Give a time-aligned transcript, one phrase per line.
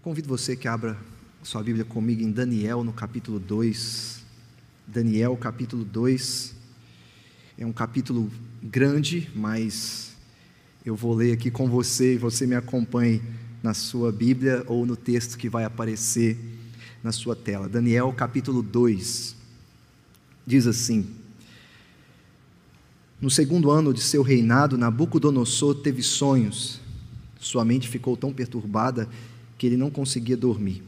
[0.00, 0.96] Eu convido você que abra
[1.42, 4.22] sua Bíblia comigo em Daniel, no capítulo 2.
[4.86, 6.54] Daniel, capítulo 2.
[7.58, 8.30] É um capítulo
[8.62, 10.16] grande, mas
[10.86, 13.20] eu vou ler aqui com você e você me acompanhe
[13.62, 16.38] na sua Bíblia ou no texto que vai aparecer
[17.02, 17.68] na sua tela.
[17.68, 19.36] Daniel, capítulo 2.
[20.46, 21.10] Diz assim:
[23.20, 26.80] No segundo ano de seu reinado, Nabucodonosor teve sonhos.
[27.38, 29.06] Sua mente ficou tão perturbada
[29.60, 30.82] que ele não conseguia dormir.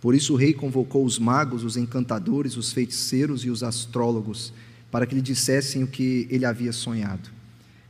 [0.00, 4.54] Por isso o rei convocou os magos, os encantadores, os feiticeiros e os astrólogos
[4.90, 7.28] para que lhe dissessem o que ele havia sonhado.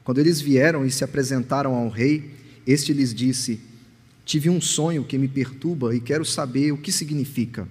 [0.02, 2.28] Quando eles vieram e se apresentaram ao rei,
[2.66, 3.60] este lhes disse:
[4.24, 7.68] Tive um sonho que me perturba e quero saber o que significa.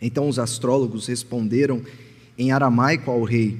[0.00, 1.82] Então os astrólogos responderam
[2.38, 3.58] em aramaico ao rei: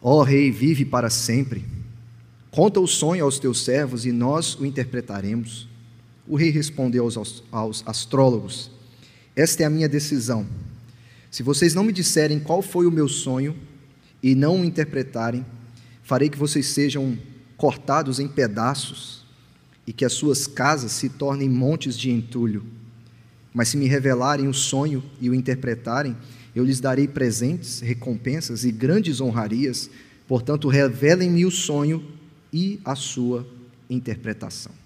[0.00, 1.66] Ó oh, rei, vive para sempre.
[2.50, 5.68] Conta o sonho aos teus servos e nós o interpretaremos.
[6.28, 8.70] O rei respondeu aos, aos astrólogos:
[9.34, 10.46] Esta é a minha decisão.
[11.30, 13.56] Se vocês não me disserem qual foi o meu sonho
[14.22, 15.44] e não o interpretarem,
[16.02, 17.18] farei que vocês sejam
[17.56, 19.24] cortados em pedaços
[19.86, 22.64] e que as suas casas se tornem montes de entulho.
[23.54, 26.16] Mas se me revelarem o sonho e o interpretarem,
[26.54, 29.88] eu lhes darei presentes, recompensas e grandes honrarias.
[30.26, 32.04] Portanto, revelem-me o sonho
[32.52, 33.46] e a sua
[33.88, 34.77] interpretação.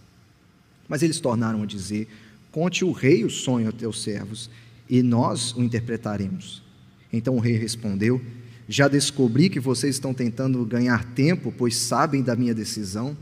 [0.88, 2.08] Mas eles tornaram a dizer:
[2.50, 4.50] Conte o rei o sonho a teus servos,
[4.88, 6.62] e nós o interpretaremos.
[7.12, 8.20] Então o rei respondeu:
[8.68, 13.16] Já descobri que vocês estão tentando ganhar tempo, pois sabem da minha decisão.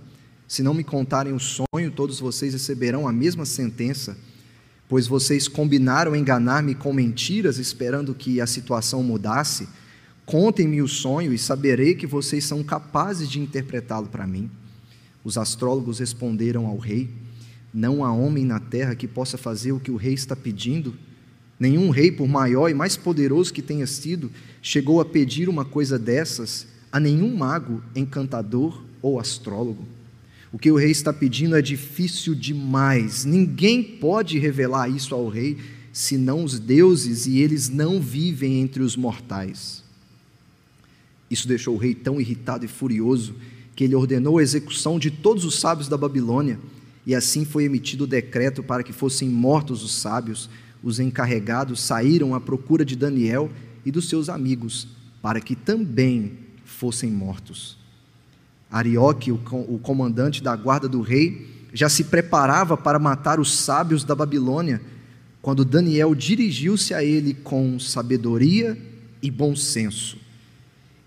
[0.48, 4.18] Se não me contarem o sonho, todos vocês receberão a mesma sentença,
[4.88, 9.68] pois vocês combinaram enganar-me com mentiras, esperando que a situação mudasse.
[10.26, 14.50] Contem-me o sonho e saberei que vocês são capazes de interpretá-lo para mim.
[15.22, 17.08] Os astrólogos responderam ao rei:
[17.72, 20.94] não há homem na terra que possa fazer o que o rei está pedindo.
[21.58, 25.98] Nenhum rei, por maior e mais poderoso que tenha sido, chegou a pedir uma coisa
[25.98, 29.86] dessas a nenhum mago, encantador ou astrólogo.
[30.52, 33.24] O que o rei está pedindo é difícil demais.
[33.24, 35.56] Ninguém pode revelar isso ao rei,
[35.92, 39.84] senão os deuses, e eles não vivem entre os mortais.
[41.30, 43.36] Isso deixou o rei tão irritado e furioso
[43.76, 46.58] que ele ordenou a execução de todos os sábios da Babilônia
[47.06, 50.50] e assim foi emitido o decreto para que fossem mortos os sábios.
[50.82, 53.50] Os encarregados saíram à procura de Daniel
[53.84, 54.88] e dos seus amigos,
[55.22, 56.32] para que também
[56.64, 57.78] fossem mortos.
[58.70, 64.14] Arioque, o comandante da guarda do rei, já se preparava para matar os sábios da
[64.14, 64.80] Babilônia,
[65.42, 68.78] quando Daniel dirigiu-se a ele com sabedoria
[69.22, 70.18] e bom senso.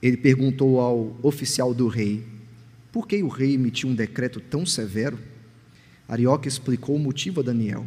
[0.02, 2.26] Ele perguntou ao oficial do rei:
[2.92, 5.18] por que o rei emitiu um decreto tão severo?
[6.14, 7.86] Arioque explicou o motivo a Daniel.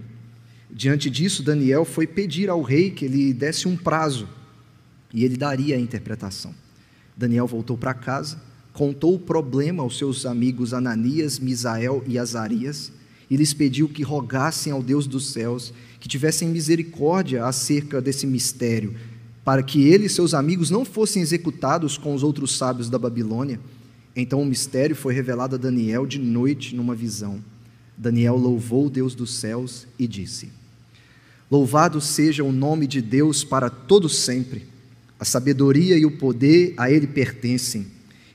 [0.70, 4.28] Diante disso, Daniel foi pedir ao rei que ele desse um prazo
[5.14, 6.52] e ele daria a interpretação.
[7.16, 8.40] Daniel voltou para casa,
[8.72, 12.92] contou o problema aos seus amigos Ananias, Misael e Azarias
[13.30, 18.94] e lhes pediu que rogassem ao Deus dos céus que tivessem misericórdia acerca desse mistério,
[19.44, 23.60] para que ele e seus amigos não fossem executados com os outros sábios da Babilônia.
[24.14, 27.40] Então o mistério foi revelado a Daniel de noite numa visão.
[27.96, 30.50] Daniel louvou o Deus dos céus e disse:
[31.50, 34.66] Louvado seja o nome de Deus para todo sempre.
[35.18, 37.86] A sabedoria e o poder a ele pertencem.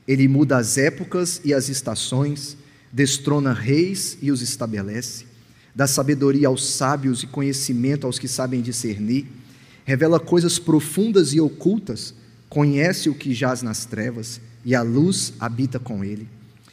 [0.08, 2.56] Ele muda as épocas e as estações,
[2.92, 5.26] destrona reis e os estabelece.
[5.74, 9.26] Dá sabedoria aos sábios e conhecimento aos que sabem discernir.
[9.84, 12.14] Revela coisas profundas e ocultas.
[12.48, 16.28] Conhece o que jaz nas trevas e a luz habita com ele.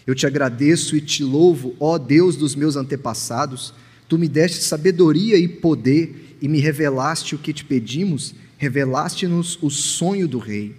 [0.09, 3.75] Eu te agradeço e te louvo, ó Deus dos meus antepassados.
[4.07, 9.69] Tu me deste sabedoria e poder e me revelaste o que te pedimos, revelaste-nos o
[9.69, 10.75] sonho do rei.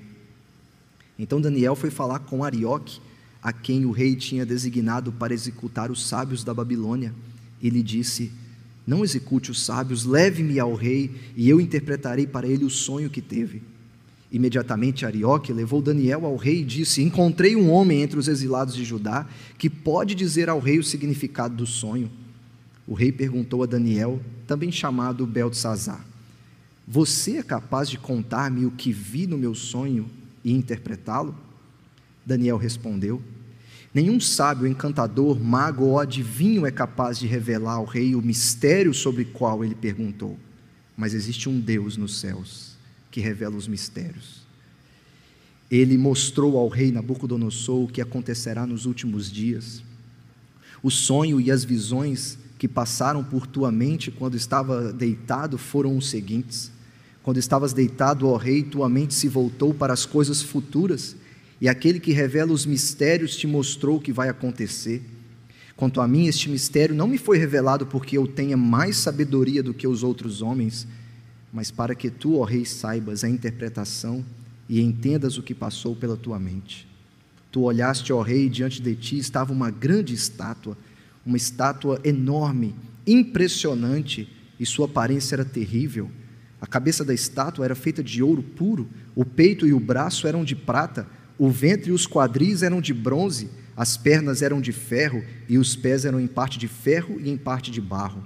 [1.17, 3.01] Então Daniel foi falar com Arioque,
[3.41, 7.15] a quem o rei tinha designado para executar os sábios da Babilônia.
[7.63, 8.33] E lhe disse:
[8.85, 13.23] Não execute os sábios, leve-me ao rei, e eu interpretarei para ele o sonho que
[13.23, 13.63] teve.
[14.33, 18.85] Imediatamente Arioque levou Daniel ao rei e disse: Encontrei um homem entre os exilados de
[18.85, 19.27] Judá
[19.59, 22.11] que pode dizer ao rei o significado do sonho.
[22.87, 26.05] O rei perguntou a Daniel, também chamado Beltesazar:
[26.87, 30.09] Você é capaz de contar-me o que vi no meu sonho
[30.45, 31.35] e interpretá-lo?
[32.25, 33.21] Daniel respondeu:
[33.93, 39.23] Nenhum sábio, encantador, mago ou adivinho é capaz de revelar ao rei o mistério sobre
[39.25, 40.39] o qual ele perguntou.
[40.97, 42.70] Mas existe um Deus nos céus
[43.11, 44.41] que revela os mistérios.
[45.71, 49.83] Ele mostrou ao rei Nabucodonosor o que acontecerá nos últimos dias.
[50.83, 56.11] O sonho e as visões que passaram por tua mente quando estava deitado foram os
[56.11, 56.71] seguintes:
[57.23, 61.17] quando estavas deitado, ó rei, tua mente se voltou para as coisas futuras,
[61.61, 65.03] e aquele que revela os mistérios te mostrou o que vai acontecer.
[65.77, 69.73] Quanto a mim, este mistério não me foi revelado porque eu tenha mais sabedoria do
[69.73, 70.87] que os outros homens,
[71.53, 74.25] mas para que tu, ó rei, saibas a interpretação
[74.69, 76.89] e entendas o que passou pela tua mente.
[77.51, 80.79] Tu olhaste, ó rei, e diante de ti estava uma grande estátua,
[81.27, 82.75] uma estátua enorme,
[83.07, 86.11] impressionante, e sua aparência era terrível.
[86.61, 90.45] A cabeça da estátua era feita de ouro puro, o peito e o braço eram
[90.45, 91.09] de prata,
[91.39, 95.75] o ventre e os quadris eram de bronze, as pernas eram de ferro e os
[95.75, 98.23] pés eram em parte de ferro e em parte de barro.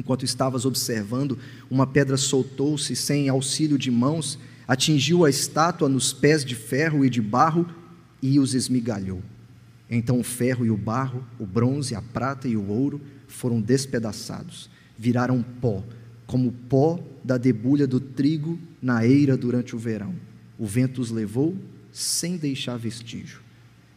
[0.00, 1.38] Enquanto estavas observando,
[1.70, 7.10] uma pedra soltou-se sem auxílio de mãos, atingiu a estátua nos pés de ferro e
[7.10, 7.68] de barro
[8.22, 9.22] e os esmigalhou.
[9.90, 12.98] Então o ferro e o barro, o bronze, a prata e o ouro
[13.28, 15.84] foram despedaçados, viraram pó,
[16.26, 20.14] como pó da debulha do trigo na eira durante o verão.
[20.58, 21.54] O vento os levou
[21.92, 23.40] sem deixar vestígio.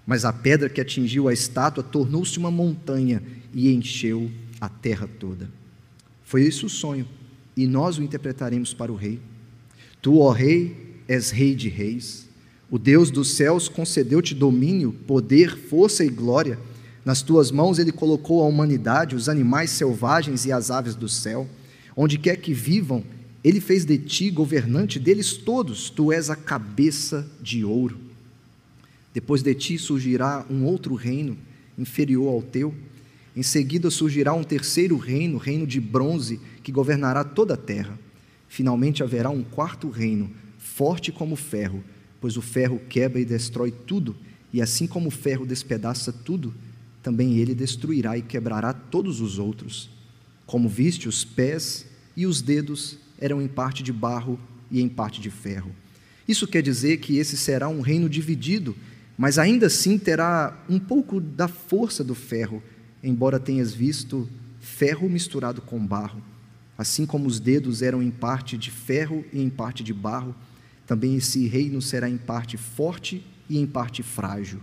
[0.05, 3.23] Mas a pedra que atingiu a estátua tornou-se uma montanha
[3.53, 4.29] e encheu
[4.59, 5.62] a terra toda.
[6.23, 7.07] Foi esse o sonho,
[7.55, 9.19] e nós o interpretaremos para o rei.
[10.01, 12.27] Tu, ó rei, és rei de reis.
[12.69, 16.57] O Deus dos céus concedeu-te domínio, poder, força e glória.
[17.05, 21.47] Nas tuas mãos ele colocou a humanidade, os animais selvagens e as aves do céu.
[21.95, 23.03] Onde quer que vivam,
[23.43, 27.97] ele fez de ti governante deles todos, tu és a cabeça de ouro.
[29.13, 31.37] Depois de ti surgirá um outro reino,
[31.77, 32.73] inferior ao teu.
[33.35, 37.97] Em seguida surgirá um terceiro reino, reino de bronze, que governará toda a terra.
[38.47, 41.83] Finalmente haverá um quarto reino, forte como ferro,
[42.21, 44.15] pois o ferro quebra e destrói tudo,
[44.53, 46.53] e assim como o ferro despedaça tudo,
[47.01, 49.89] também ele destruirá e quebrará todos os outros.
[50.45, 54.39] Como viste, os pés e os dedos eram em parte de barro
[54.69, 55.71] e em parte de ferro.
[56.27, 58.75] Isso quer dizer que esse será um reino dividido,
[59.17, 62.61] mas ainda assim terá um pouco da força do ferro,
[63.03, 64.29] embora tenhas visto
[64.59, 66.21] ferro misturado com barro.
[66.77, 70.33] Assim como os dedos eram em parte de ferro e em parte de barro,
[70.87, 74.59] também esse reino será em parte forte e em parte frágil.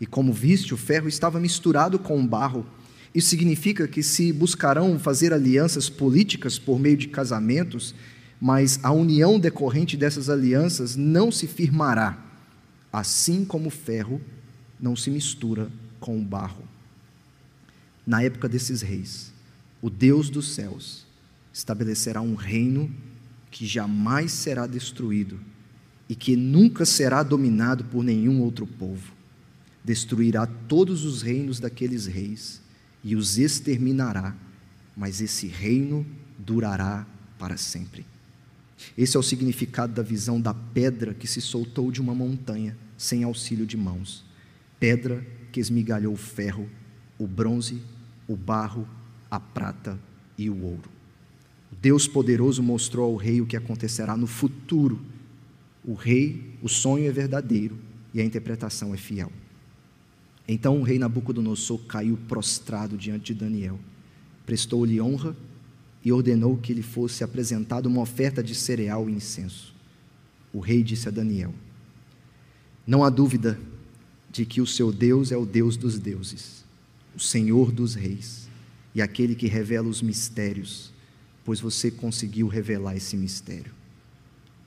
[0.00, 2.66] E como viste, o ferro estava misturado com o barro
[3.14, 7.94] isso significa que se buscarão fazer alianças políticas por meio de casamentos,
[8.40, 12.18] mas a união decorrente dessas alianças não se firmará,
[12.92, 14.20] assim como o ferro
[14.80, 15.70] não se mistura
[16.00, 16.64] com o barro.
[18.06, 19.32] Na época desses reis,
[19.80, 21.06] o Deus dos céus
[21.52, 22.92] estabelecerá um reino
[23.50, 25.38] que jamais será destruído
[26.08, 29.12] e que nunca será dominado por nenhum outro povo.
[29.84, 32.60] Destruirá todos os reinos daqueles reis
[33.04, 34.36] e os exterminará,
[34.96, 36.06] mas esse reino
[36.38, 37.06] durará
[37.38, 38.06] para sempre.
[38.96, 43.24] Esse é o significado da visão da pedra que se soltou de uma montanha sem
[43.24, 44.24] auxílio de mãos.
[44.78, 46.68] Pedra que esmigalhou o ferro,
[47.18, 47.80] o bronze,
[48.32, 48.88] o barro,
[49.30, 49.98] a prata
[50.36, 50.90] e o ouro.
[51.80, 55.00] Deus poderoso mostrou ao rei o que acontecerá no futuro.
[55.84, 57.76] O rei, o sonho é verdadeiro
[58.14, 59.32] e a interpretação é fiel.
[60.46, 63.78] Então o rei Nabucodonosor caiu prostrado diante de Daniel,
[64.44, 65.36] prestou-lhe honra
[66.04, 69.74] e ordenou que lhe fosse apresentada uma oferta de cereal e incenso.
[70.52, 71.54] O rei disse a Daniel:
[72.86, 73.58] Não há dúvida
[74.30, 76.61] de que o seu Deus é o Deus dos deuses,
[77.14, 78.48] o Senhor dos reis
[78.94, 80.92] e aquele que revela os mistérios,
[81.44, 83.72] pois você conseguiu revelar esse mistério.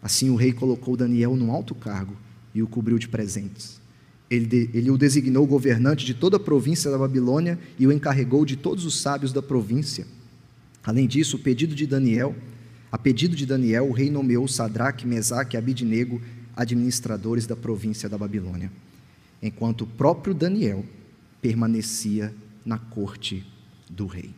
[0.01, 2.15] Assim o rei colocou Daniel num alto cargo
[2.53, 3.79] e o cobriu de presentes.
[4.29, 8.55] Ele, ele o designou governante de toda a província da Babilônia e o encarregou de
[8.55, 10.05] todos os sábios da província.
[10.83, 12.35] Além disso, o pedido de Daniel,
[12.91, 16.21] a pedido de Daniel, o rei nomeou Sadraque, Mesaque e Abidnego
[16.55, 18.71] administradores da província da Babilônia,
[19.41, 20.85] enquanto o próprio Daniel
[21.45, 22.33] permanecia
[22.65, 23.45] na corte
[23.87, 24.33] do rei.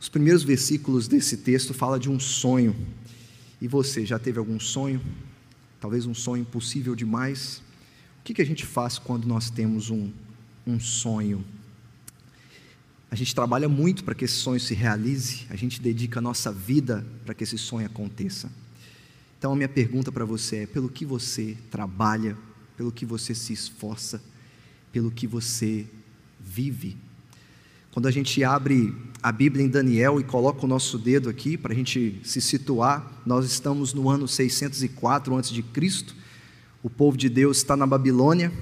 [0.00, 2.76] Os primeiros versículos desse texto falam de um sonho.
[3.60, 5.02] E você já teve algum sonho?
[5.80, 7.60] Talvez um sonho impossível demais?
[8.20, 10.12] O que, que a gente faz quando nós temos um,
[10.64, 11.44] um sonho?
[13.10, 16.52] A gente trabalha muito para que esse sonho se realize, a gente dedica a nossa
[16.52, 18.48] vida para que esse sonho aconteça.
[19.36, 22.38] Então, a minha pergunta para você é: pelo que você trabalha,
[22.76, 24.22] pelo que você se esforça,
[24.92, 25.86] pelo que você
[26.38, 26.96] vive?
[27.92, 31.72] Quando a gente abre a Bíblia em Daniel e coloca o nosso dedo aqui para
[31.72, 35.64] a gente se situar, nós estamos no ano 604 a.C.,
[36.82, 38.52] o povo de Deus está na Babilônia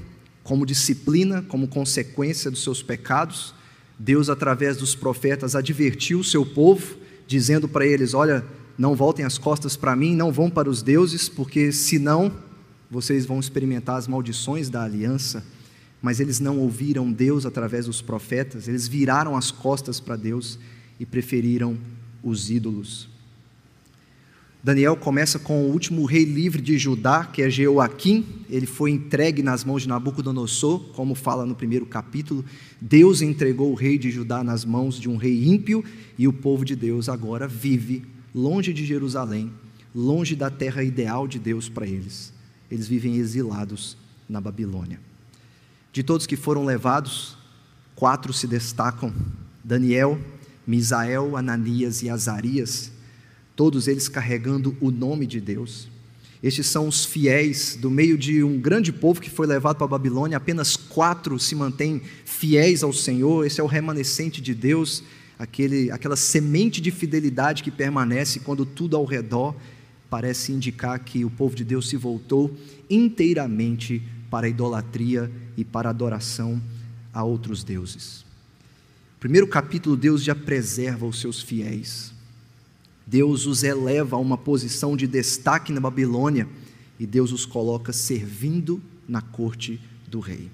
[0.43, 3.55] como disciplina, como consequência dos seus pecados.
[3.99, 8.45] Deus, através dos profetas, advertiu o seu povo, dizendo para eles: Olha,
[8.79, 12.33] não voltem as costas para mim, não vão para os deuses, porque senão
[12.91, 15.45] vocês vão experimentar as maldições da aliança.
[16.01, 20.59] Mas eles não ouviram Deus através dos profetas, eles viraram as costas para Deus
[20.99, 21.77] e preferiram
[22.23, 23.09] os ídolos.
[24.63, 28.27] Daniel começa com o último rei livre de Judá, que é Jeoaquim.
[28.51, 32.45] Ele foi entregue nas mãos de Nabucodonosor, como fala no primeiro capítulo.
[32.81, 35.85] Deus entregou o rei de Judá nas mãos de um rei ímpio,
[36.19, 39.51] e o povo de Deus agora vive longe de Jerusalém,
[39.95, 42.33] longe da terra ideal de Deus para eles.
[42.71, 43.97] Eles vivem exilados
[44.29, 45.01] na Babilônia.
[45.99, 47.37] De todos que foram levados,
[47.97, 49.13] quatro se destacam:
[49.65, 50.17] Daniel,
[50.65, 52.93] Misael, Ananias e Azarias
[53.57, 55.89] todos eles carregando o nome de Deus.
[56.41, 59.89] Estes são os fiéis do meio de um grande povo que foi levado para a
[59.89, 63.45] Babilônia, apenas quatro se mantêm fiéis ao Senhor.
[63.45, 65.03] Esse é o remanescente de Deus,
[65.37, 69.53] aquele, aquela semente de fidelidade que permanece quando tudo ao redor
[70.09, 72.57] parece indicar que o povo de Deus se voltou
[72.89, 74.01] inteiramente
[74.31, 76.61] para a idolatria e para a adoração
[77.13, 78.25] a outros deuses.
[79.21, 82.13] Primeiro capítulo, Deus já preserva os seus fiéis.
[83.07, 86.47] Deus os eleva a uma posição de destaque na Babilônia
[87.01, 90.51] e Deus os coloca servindo na corte do rei.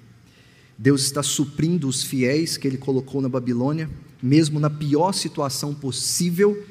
[0.78, 3.90] Deus está suprindo os fiéis que ele colocou na Babilônia,
[4.22, 6.64] mesmo na pior situação possível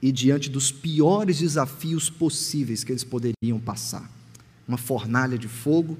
[0.00, 4.10] e diante dos piores desafios possíveis que eles poderiam passar.
[4.66, 5.98] Uma fornalha de fogo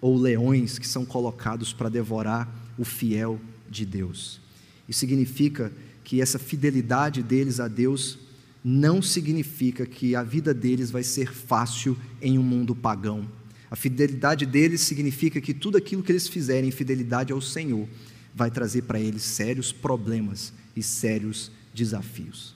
[0.00, 4.40] ou leões que são colocados para devorar o fiel de Deus.
[4.88, 5.72] Isso significa
[6.04, 8.18] que essa fidelidade deles a Deus
[8.64, 13.26] não significa que a vida deles vai ser fácil em um mundo pagão.
[13.70, 17.86] A fidelidade deles significa que tudo aquilo que eles fizerem em fidelidade ao Senhor
[18.34, 22.54] vai trazer para eles sérios problemas e sérios desafios.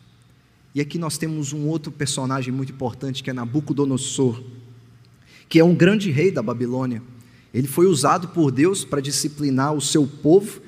[0.75, 4.43] E aqui nós temos um outro personagem muito importante que é Nabucodonosor,
[5.49, 7.03] que é um grande rei da Babilônia.
[7.53, 10.61] Ele foi usado por Deus para disciplinar o seu povo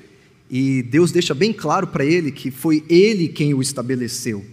[0.49, 4.45] e Deus deixa bem claro para ele que foi ele quem o estabeleceu.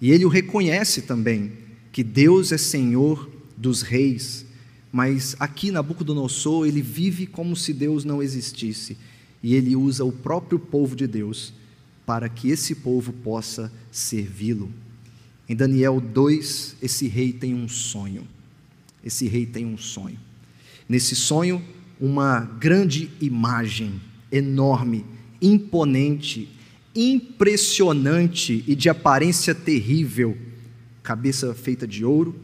[0.00, 1.52] E ele o reconhece também,
[1.92, 4.44] que Deus é Senhor dos reis,
[4.92, 8.96] mas aqui Nabucodonosor, ele vive como se Deus não existisse,
[9.42, 11.52] e ele usa o próprio povo de Deus
[12.04, 14.70] para que esse povo possa servi-lo.
[15.48, 18.26] Em Daniel 2, esse rei tem um sonho.
[19.04, 20.18] Esse rei tem um sonho.
[20.88, 21.62] Nesse sonho,
[22.00, 24.00] uma grande imagem
[24.30, 25.04] enorme,
[25.40, 26.48] imponente,
[26.94, 30.36] impressionante e de aparência terrível,
[31.02, 32.34] cabeça feita de ouro,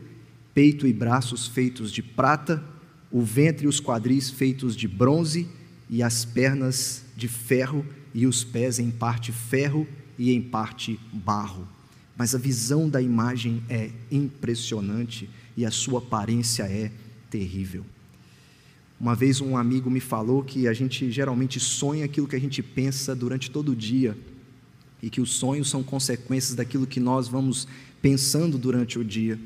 [0.54, 2.62] peito e braços feitos de prata,
[3.10, 5.48] o ventre e os quadris feitos de bronze,
[5.88, 9.86] e as pernas de ferro, e os pés em parte ferro
[10.18, 11.66] e em parte barro.
[12.16, 16.90] Mas a visão da imagem é impressionante e a sua aparência é
[17.30, 17.84] terrível.
[19.02, 22.62] Uma vez um amigo me falou que a gente geralmente sonha aquilo que a gente
[22.62, 24.16] pensa durante todo o dia
[25.02, 27.66] e que os sonhos são consequências daquilo que nós vamos
[28.00, 29.36] pensando durante o dia.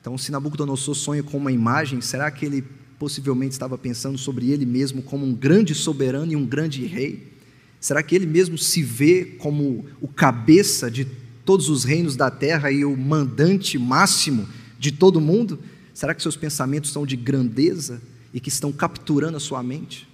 [0.00, 2.62] Então, se Nabucodonosor sonha com uma imagem, será que ele
[2.96, 7.32] possivelmente estava pensando sobre ele mesmo como um grande soberano e um grande rei?
[7.80, 11.08] Será que ele mesmo se vê como o cabeça de
[11.44, 15.58] todos os reinos da terra e o mandante máximo de todo mundo?
[15.92, 18.00] Será que seus pensamentos são de grandeza
[18.36, 20.06] e que estão capturando a sua mente?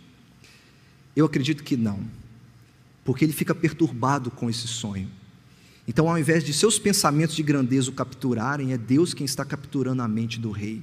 [1.14, 2.22] Eu acredito que não
[3.04, 5.08] porque ele fica perturbado com esse sonho.
[5.86, 10.02] Então, ao invés de seus pensamentos de grandeza o capturarem, é Deus quem está capturando
[10.02, 10.82] a mente do rei.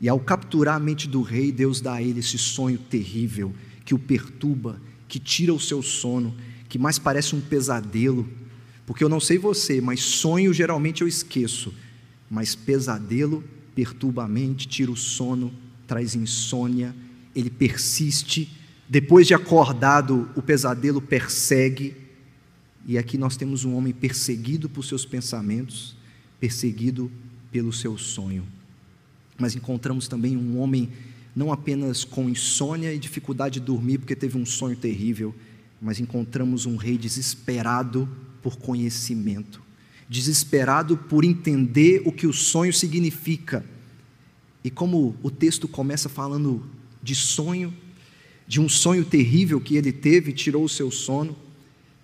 [0.00, 3.52] E ao capturar a mente do rei, Deus dá a ele esse sonho terrível
[3.84, 6.34] que o perturba, que tira o seu sono,
[6.68, 8.28] que mais parece um pesadelo.
[8.86, 11.74] Porque eu não sei você, mas sonho geralmente eu esqueço,
[12.30, 13.42] mas pesadelo
[13.74, 15.52] perturba a mente, tira o sono,
[15.86, 16.94] traz insônia,
[17.34, 18.50] ele persiste
[18.88, 21.96] depois de acordado, o pesadelo persegue,
[22.86, 25.96] e aqui nós temos um homem perseguido por seus pensamentos,
[26.38, 27.10] perseguido
[27.50, 28.44] pelo seu sonho.
[29.38, 30.90] Mas encontramos também um homem
[31.34, 35.34] não apenas com insônia e dificuldade de dormir porque teve um sonho terrível,
[35.80, 38.08] mas encontramos um rei desesperado
[38.42, 39.62] por conhecimento,
[40.08, 43.64] desesperado por entender o que o sonho significa.
[44.64, 46.64] E como o texto começa falando
[47.02, 47.72] de sonho,
[48.48, 51.36] de um sonho terrível que ele teve, tirou o seu sono.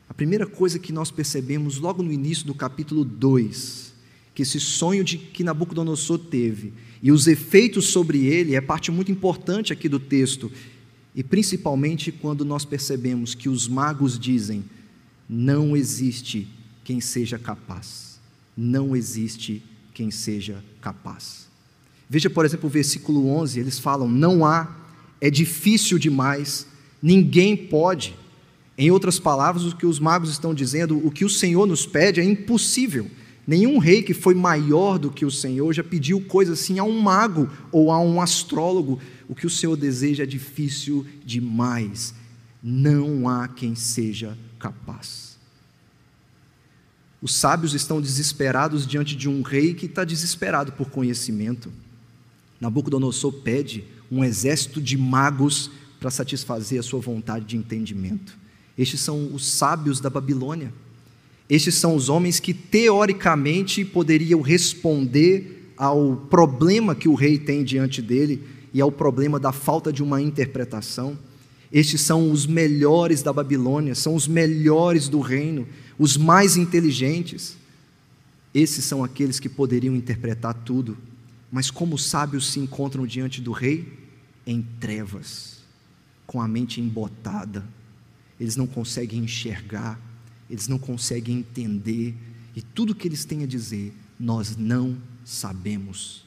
[0.08, 3.94] A primeira coisa que nós percebemos logo no início do capítulo 2,
[4.34, 9.10] que esse sonho de que Nabucodonosor teve e os efeitos sobre ele é parte muito
[9.10, 10.52] importante aqui do texto,
[11.14, 14.64] e principalmente quando nós percebemos que os magos dizem:
[15.28, 16.46] Não existe
[16.84, 18.20] quem seja capaz.
[18.56, 19.62] Não existe
[19.94, 21.49] quem seja capaz.
[22.12, 24.76] Veja, por exemplo, o versículo 11, eles falam: não há,
[25.20, 26.66] é difícil demais,
[27.00, 28.16] ninguém pode.
[28.76, 32.20] Em outras palavras, o que os magos estão dizendo, o que o Senhor nos pede
[32.20, 33.08] é impossível.
[33.46, 37.00] Nenhum rei que foi maior do que o Senhor já pediu coisa assim a um
[37.00, 38.98] mago ou a um astrólogo.
[39.28, 42.12] O que o Senhor deseja é difícil demais.
[42.60, 45.38] Não há quem seja capaz.
[47.22, 51.70] Os sábios estão desesperados diante de um rei que está desesperado por conhecimento.
[52.60, 58.36] Nabucodonosor pede um exército de magos para satisfazer a sua vontade de entendimento.
[58.76, 60.72] Estes são os sábios da Babilônia.
[61.48, 68.02] Estes são os homens que teoricamente poderiam responder ao problema que o rei tem diante
[68.02, 71.18] dele e ao problema da falta de uma interpretação.
[71.72, 75.66] Estes são os melhores da Babilônia, são os melhores do reino,
[75.98, 77.56] os mais inteligentes.
[78.52, 80.96] Esses são aqueles que poderiam interpretar tudo
[81.50, 83.98] mas como os sábios se encontram diante do rei?
[84.46, 85.62] Em trevas,
[86.26, 87.66] com a mente embotada.
[88.38, 90.00] Eles não conseguem enxergar,
[90.48, 92.14] eles não conseguem entender,
[92.54, 96.24] e tudo que eles têm a dizer, nós não sabemos.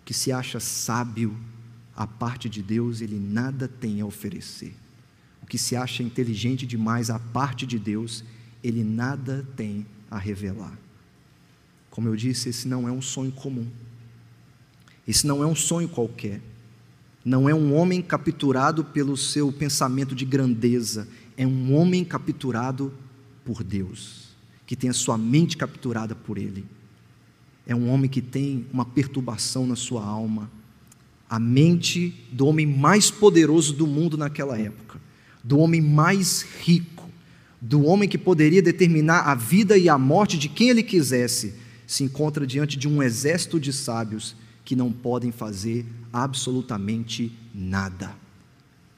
[0.00, 1.36] O que se acha sábio
[1.94, 4.74] a parte de Deus, ele nada tem a oferecer.
[5.42, 8.24] O que se acha inteligente demais a parte de Deus,
[8.62, 10.78] ele nada tem a revelar.
[11.98, 13.66] Como eu disse, esse não é um sonho comum.
[15.04, 16.40] Esse não é um sonho qualquer.
[17.24, 21.08] Não é um homem capturado pelo seu pensamento de grandeza.
[21.36, 22.94] É um homem capturado
[23.44, 24.28] por Deus,
[24.64, 26.64] que tem a sua mente capturada por Ele.
[27.66, 30.48] É um homem que tem uma perturbação na sua alma.
[31.28, 35.00] A mente do homem mais poderoso do mundo naquela época,
[35.42, 37.10] do homem mais rico,
[37.60, 42.04] do homem que poderia determinar a vida e a morte de quem ele quisesse se
[42.04, 48.14] encontra diante de um exército de sábios que não podem fazer absolutamente nada.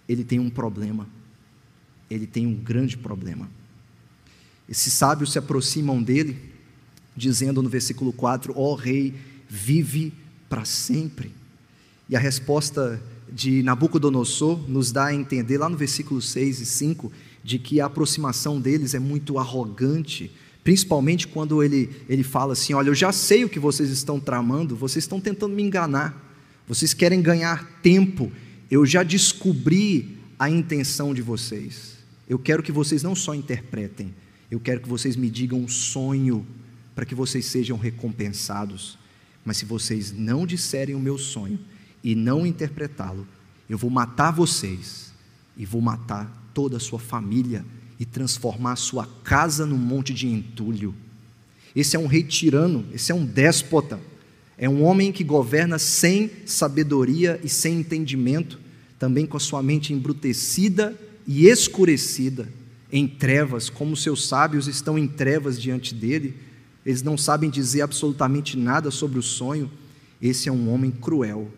[0.08, 1.08] Ele tem um problema.
[2.10, 3.48] Ele tem um grande problema.
[4.68, 6.36] Esses sábios se aproximam dele,
[7.16, 9.14] dizendo no versículo 4: Ó oh, rei,
[9.48, 10.12] vive
[10.48, 11.32] para sempre.
[12.08, 13.00] E a resposta
[13.32, 17.12] de Nabucodonosor nos dá a entender, lá no versículo 6 e 5,
[17.44, 22.88] de que a aproximação deles é muito arrogante, Principalmente quando ele, ele fala assim: Olha,
[22.88, 26.30] eu já sei o que vocês estão tramando, vocês estão tentando me enganar,
[26.68, 28.30] vocês querem ganhar tempo,
[28.70, 31.98] eu já descobri a intenção de vocês.
[32.28, 34.14] Eu quero que vocês não só interpretem,
[34.50, 36.46] eu quero que vocês me digam um sonho
[36.94, 38.98] para que vocês sejam recompensados.
[39.44, 41.58] Mas se vocês não disserem o meu sonho
[42.04, 43.26] e não interpretá-lo,
[43.68, 45.12] eu vou matar vocês
[45.56, 47.64] e vou matar toda a sua família
[48.00, 50.94] e transformar sua casa num monte de entulho.
[51.76, 54.00] Esse é um rei tirano, esse é um déspota,
[54.56, 58.58] é um homem que governa sem sabedoria e sem entendimento,
[58.98, 62.48] também com a sua mente embrutecida e escurecida,
[62.92, 66.34] em trevas, como seus sábios estão em trevas diante dele,
[66.84, 69.70] eles não sabem dizer absolutamente nada sobre o sonho.
[70.20, 71.50] Esse é um homem cruel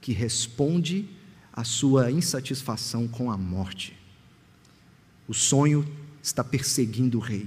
[0.00, 1.06] que responde
[1.52, 3.99] à sua insatisfação com a morte.
[5.30, 5.86] O sonho
[6.20, 7.46] está perseguindo o rei.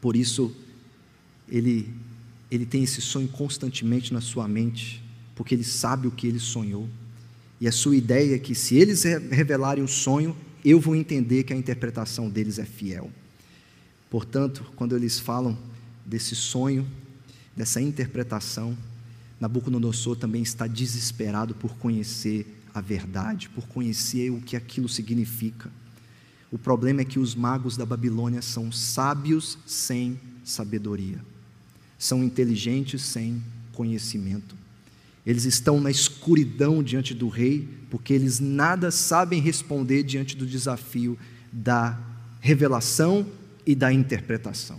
[0.00, 0.56] Por isso,
[1.46, 1.92] ele,
[2.50, 5.04] ele tem esse sonho constantemente na sua mente,
[5.36, 6.88] porque ele sabe o que ele sonhou.
[7.60, 11.52] E a sua ideia é que, se eles revelarem o sonho, eu vou entender que
[11.52, 13.10] a interpretação deles é fiel.
[14.08, 15.58] Portanto, quando eles falam
[16.06, 16.88] desse sonho,
[17.54, 18.74] dessa interpretação,
[19.38, 25.70] Nabucodonosor também está desesperado por conhecer a verdade, por conhecer o que aquilo significa.
[26.52, 31.18] O problema é que os magos da Babilônia são sábios sem sabedoria,
[31.98, 34.54] são inteligentes sem conhecimento.
[35.24, 41.16] Eles estão na escuridão diante do rei, porque eles nada sabem responder diante do desafio
[41.50, 41.98] da
[42.38, 43.26] revelação
[43.64, 44.78] e da interpretação.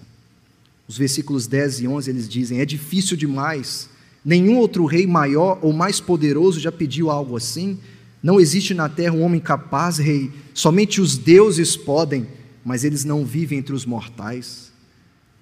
[0.88, 3.90] Os versículos 10 e 11 eles dizem: É difícil demais,
[4.24, 7.80] nenhum outro rei maior ou mais poderoso já pediu algo assim.
[8.24, 10.32] Não existe na terra um homem capaz, rei.
[10.54, 12.26] Somente os deuses podem,
[12.64, 14.72] mas eles não vivem entre os mortais.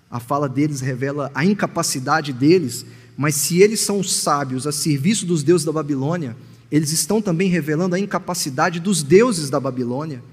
[0.09, 2.83] A fala deles revela a incapacidade deles,
[3.15, 6.35] mas se eles são sábios a serviço dos deuses da Babilônia,
[6.71, 10.23] eles estão também revelando a incapacidade dos deuses da Babilônia.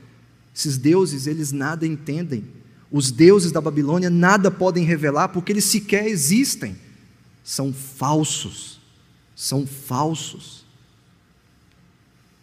[0.54, 2.44] Esses deuses, eles nada entendem.
[2.90, 6.76] Os deuses da Babilônia nada podem revelar porque eles sequer existem.
[7.44, 8.80] São falsos.
[9.36, 10.64] São falsos.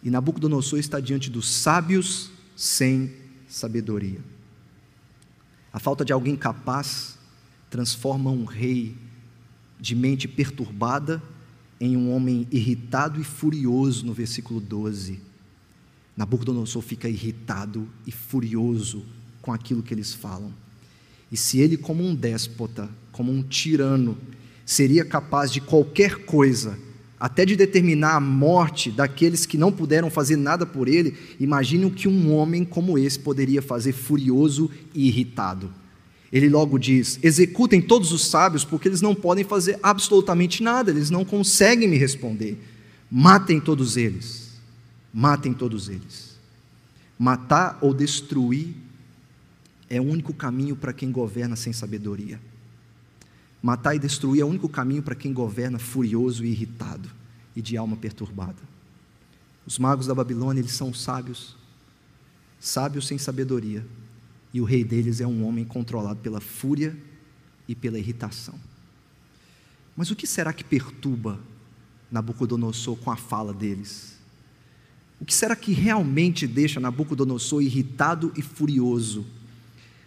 [0.06, 3.12] E Nabucodonosor está diante dos sábios sem
[3.48, 4.20] sabedoria.
[5.72, 7.18] A falta de alguém capaz
[7.68, 8.96] transforma um rei
[9.80, 11.20] de mente perturbada
[11.80, 15.18] em um homem irritado e furioso, no versículo 12.
[16.16, 19.04] Nabucodonosor fica irritado e furioso
[19.42, 20.54] com aquilo que eles falam.
[21.32, 24.16] E se ele, como um déspota, como um tirano,
[24.64, 26.78] seria capaz de qualquer coisa,
[27.18, 31.90] até de determinar a morte daqueles que não puderam fazer nada por ele, imagine o
[31.90, 35.72] que um homem como esse poderia fazer furioso e irritado.
[36.30, 41.10] Ele logo diz: executem todos os sábios, porque eles não podem fazer absolutamente nada, eles
[41.10, 42.58] não conseguem me responder.
[43.10, 44.50] Matem todos eles.
[45.12, 46.36] Matem todos eles.
[47.18, 48.74] Matar ou destruir
[49.88, 52.38] é o único caminho para quem governa sem sabedoria.
[53.66, 57.10] Matar e destruir é o único caminho para quem governa furioso e irritado
[57.56, 58.62] e de alma perturbada.
[59.66, 61.56] Os magos da Babilônia, eles são sábios,
[62.60, 63.84] sábios sem sabedoria,
[64.54, 66.96] e o rei deles é um homem controlado pela fúria
[67.66, 68.54] e pela irritação.
[69.96, 71.40] Mas o que será que perturba
[72.08, 74.16] Nabucodonosor com a fala deles?
[75.20, 79.26] O que será que realmente deixa Nabucodonosor irritado e furioso?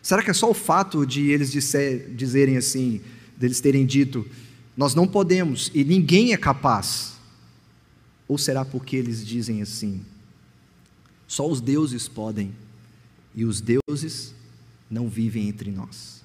[0.02, 3.02] Será que é só o fato de eles disser, dizerem assim,
[3.40, 4.28] deles terem dito,
[4.76, 7.14] nós não podemos e ninguém é capaz?
[8.28, 10.02] Ou será porque eles dizem assim,
[11.28, 12.52] só os deuses podem
[13.34, 14.36] e os deuses
[14.92, 16.22] não vivem entre nós?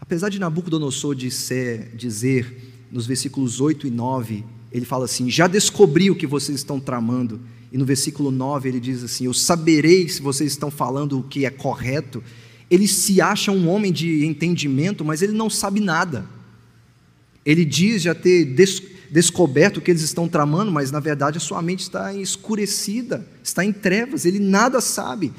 [0.00, 6.10] Apesar de Nabucodonosor dizer, dizer nos versículos 8 e 9, ele fala assim: Já descobri
[6.10, 7.40] o que vocês estão tramando.
[7.72, 11.46] E no versículo 9 ele diz assim: Eu saberei se vocês estão falando o que
[11.46, 12.22] é correto
[12.74, 16.26] ele se acha um homem de entendimento, mas ele não sabe nada.
[17.44, 21.40] Ele diz já ter des descoberto o que eles estão tramando, mas na verdade a
[21.40, 25.32] sua mente está escurecida, está em trevas, ele nada sabe.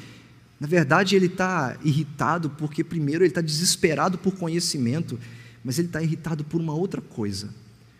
[0.58, 5.18] Na verdade, ele está irritado porque, primeiro, ele está desesperado por conhecimento,
[5.62, 7.50] mas ele está irritado por uma outra coisa.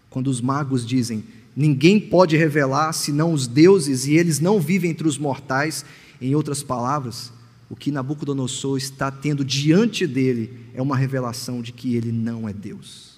[0.08, 1.22] Quando os magos dizem:
[1.54, 5.84] ninguém pode revelar senão os deuses e eles não vivem entre os mortais,
[6.18, 7.30] em outras palavras,
[7.68, 12.52] o que Nabucodonosor está tendo diante dele é uma revelação de que ele não é
[12.52, 13.16] Deus.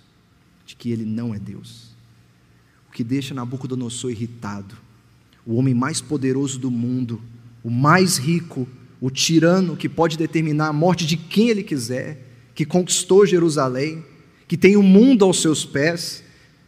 [0.64, 1.88] De que ele não é Deus.
[2.88, 4.74] O que deixa Nabucodonosor irritado,
[5.44, 7.20] o homem mais poderoso do mundo,
[7.62, 8.66] o mais rico,
[9.00, 14.04] o tirano que pode determinar a morte de quem ele quiser, que conquistou Jerusalém,
[14.48, 16.24] que tem o mundo aos seus pés,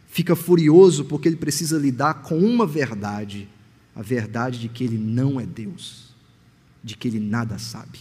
[0.07, 3.49] fica furioso porque ele precisa lidar com uma verdade:
[3.95, 6.10] a verdade de que ele não é Deus
[6.83, 7.99] de que ele nada sabe.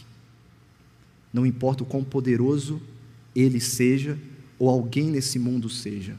[1.32, 2.80] Não importa o quão poderoso
[3.34, 4.18] ele seja
[4.58, 6.16] ou alguém nesse mundo seja,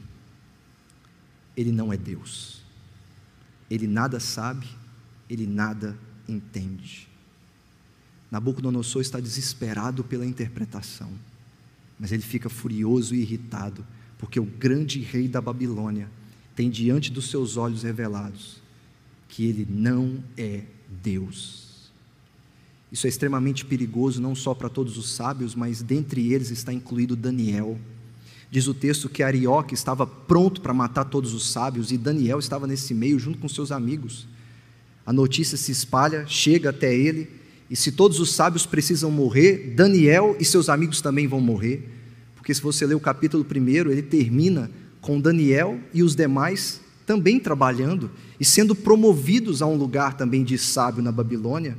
[1.56, 2.62] ele não é Deus.
[3.70, 4.66] Ele nada sabe,
[5.28, 5.96] ele nada
[6.28, 7.08] entende.
[8.30, 11.12] Nabucodonosor está desesperado pela interpretação,
[11.98, 13.86] mas ele fica furioso e irritado,
[14.18, 16.10] porque o grande rei da Babilônia
[16.56, 18.60] tem diante dos seus olhos revelados
[19.28, 20.64] que ele não é
[21.02, 21.61] Deus.
[22.92, 27.16] Isso é extremamente perigoso, não só para todos os sábios, mas dentre eles está incluído
[27.16, 27.78] Daniel.
[28.50, 32.66] Diz o texto que Arioque estava pronto para matar todos os sábios e Daniel estava
[32.66, 34.28] nesse meio junto com seus amigos.
[35.06, 37.30] A notícia se espalha, chega até ele,
[37.70, 41.88] e se todos os sábios precisam morrer, Daniel e seus amigos também vão morrer.
[42.36, 47.40] Porque se você ler o capítulo primeiro, ele termina com Daniel e os demais também
[47.40, 51.78] trabalhando e sendo promovidos a um lugar também de sábio na Babilônia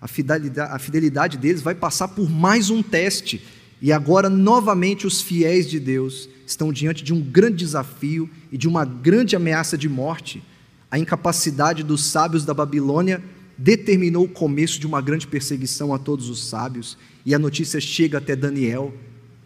[0.00, 3.42] a fidelidade, a fidelidade deles vai passar por mais um teste.
[3.80, 8.66] E agora, novamente, os fiéis de Deus estão diante de um grande desafio e de
[8.66, 10.42] uma grande ameaça de morte.
[10.90, 13.22] A incapacidade dos sábios da Babilônia
[13.56, 18.18] determinou o começo de uma grande perseguição a todos os sábios, e a notícia chega
[18.18, 18.94] até Daniel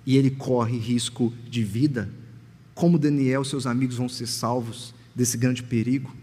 [0.05, 2.11] e ele corre risco de vida.
[2.75, 6.15] Como Daniel e seus amigos vão ser salvos desse grande perigo?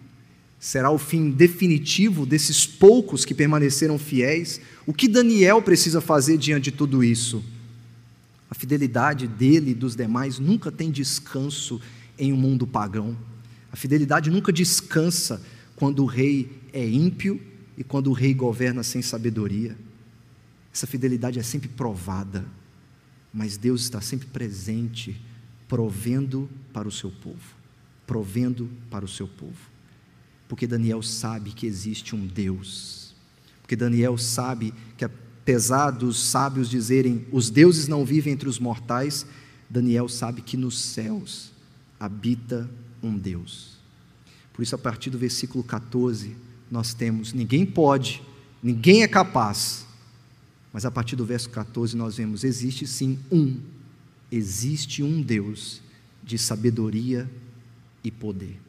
[0.60, 4.60] Será o fim definitivo desses poucos que permaneceram fiéis?
[4.86, 7.42] O que Daniel precisa fazer diante de tudo isso?
[8.50, 11.80] A fidelidade dele e dos demais nunca tem descanso
[12.18, 13.18] em um mundo pagão.
[13.72, 15.42] A fidelidade nunca descansa
[15.78, 17.40] quando o rei é ímpio
[17.78, 19.78] e quando o rei governa sem sabedoria.
[20.74, 22.46] Essa fidelidade é sempre provada,
[23.34, 25.20] mas Deus está sempre presente,
[25.70, 27.56] provendo para o seu povo.
[28.06, 29.69] Provendo para o seu povo.
[30.50, 33.14] Porque Daniel sabe que existe um Deus.
[33.62, 39.28] Porque Daniel sabe que, apesar dos sábios dizerem os deuses não vivem entre os mortais,
[39.70, 41.52] Daniel sabe que nos céus
[42.00, 42.68] habita
[43.02, 43.78] um Deus.
[44.52, 46.36] Por isso, a partir do versículo 14,
[46.72, 48.24] nós temos: ninguém pode,
[48.62, 49.86] ninguém é capaz,
[50.74, 53.60] Mas a partir do verso 14 nós vemos: existe sim um,
[54.32, 55.80] existe um Deus
[56.24, 57.30] de sabedoria
[58.04, 58.69] e poder.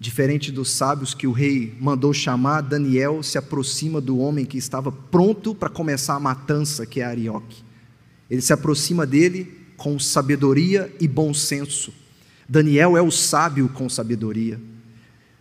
[0.00, 4.92] Diferente dos sábios que o rei mandou chamar, Daniel se aproxima do homem que estava
[4.92, 7.64] pronto para começar a matança, que é Arioque.
[8.30, 11.92] Ele se aproxima dele com sabedoria e bom senso.
[12.48, 14.60] Daniel é o sábio com sabedoria.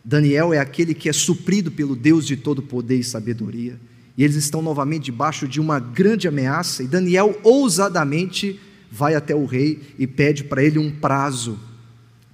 [0.03, 3.79] Daniel é aquele que é suprido pelo Deus de todo poder e sabedoria.
[4.17, 8.59] E eles estão novamente debaixo de uma grande ameaça, e Daniel ousadamente
[8.91, 11.59] vai até o rei e pede para ele um prazo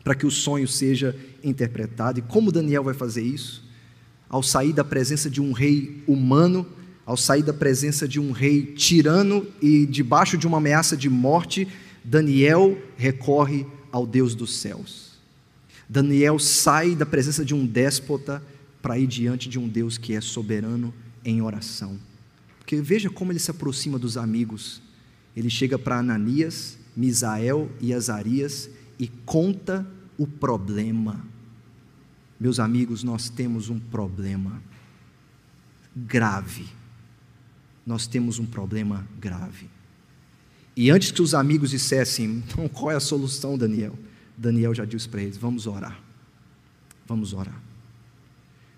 [0.03, 2.19] para que o sonho seja interpretado.
[2.19, 3.63] E como Daniel vai fazer isso?
[4.29, 6.65] Ao sair da presença de um rei humano,
[7.05, 11.67] ao sair da presença de um rei tirano e debaixo de uma ameaça de morte,
[12.03, 15.13] Daniel recorre ao Deus dos céus.
[15.87, 18.41] Daniel sai da presença de um déspota
[18.81, 21.99] para ir diante de um Deus que é soberano em oração.
[22.59, 24.81] Porque veja como ele se aproxima dos amigos.
[25.35, 29.85] Ele chega para Ananias, Misael e Azarias e conta
[30.17, 31.25] o problema.
[32.39, 34.61] Meus amigos, nós temos um problema
[35.95, 36.67] grave.
[37.85, 39.69] Nós temos um problema grave.
[40.75, 43.97] E antes que os amigos dissessem, então qual é a solução, Daniel?
[44.37, 46.01] Daniel já disse para eles: vamos orar.
[47.05, 47.61] Vamos orar.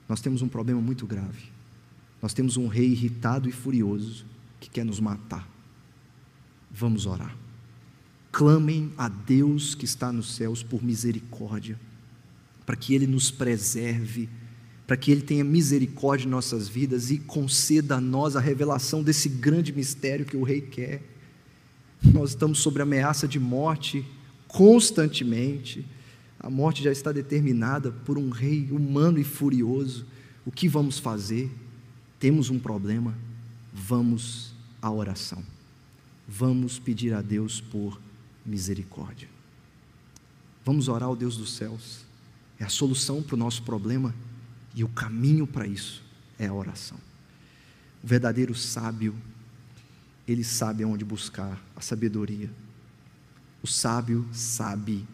[0.07, 1.55] Nós temos um problema muito grave.
[2.21, 4.25] Nós temos um rei irritado e furioso
[4.59, 5.47] que quer nos matar.
[6.71, 7.35] Vamos orar.
[8.31, 11.79] Clamem a Deus que está nos céus por misericórdia,
[12.65, 14.29] para que Ele nos preserve,
[14.87, 19.29] para que Ele tenha misericórdia em nossas vidas e conceda a nós a revelação desse
[19.29, 21.01] grande mistério que o Rei quer.
[22.03, 24.05] Nós estamos sob ameaça de morte
[24.47, 25.85] constantemente.
[26.39, 30.05] A morte já está determinada por um rei humano e furioso.
[30.45, 31.51] O que vamos fazer?
[32.19, 33.17] Temos um problema.
[33.73, 35.43] Vamos à oração.
[36.27, 37.99] Vamos pedir a Deus por
[38.45, 39.27] misericórdia.
[40.63, 42.04] Vamos orar ao Deus dos céus.
[42.59, 44.13] É a solução para o nosso problema
[44.73, 46.03] e o caminho para isso
[46.37, 46.97] é a oração.
[48.03, 49.15] O verdadeiro sábio,
[50.27, 52.49] ele sabe aonde buscar a sabedoria.
[53.63, 55.07] O sábio sabe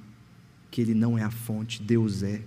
[0.70, 2.42] que ele não é a fonte, Deus é.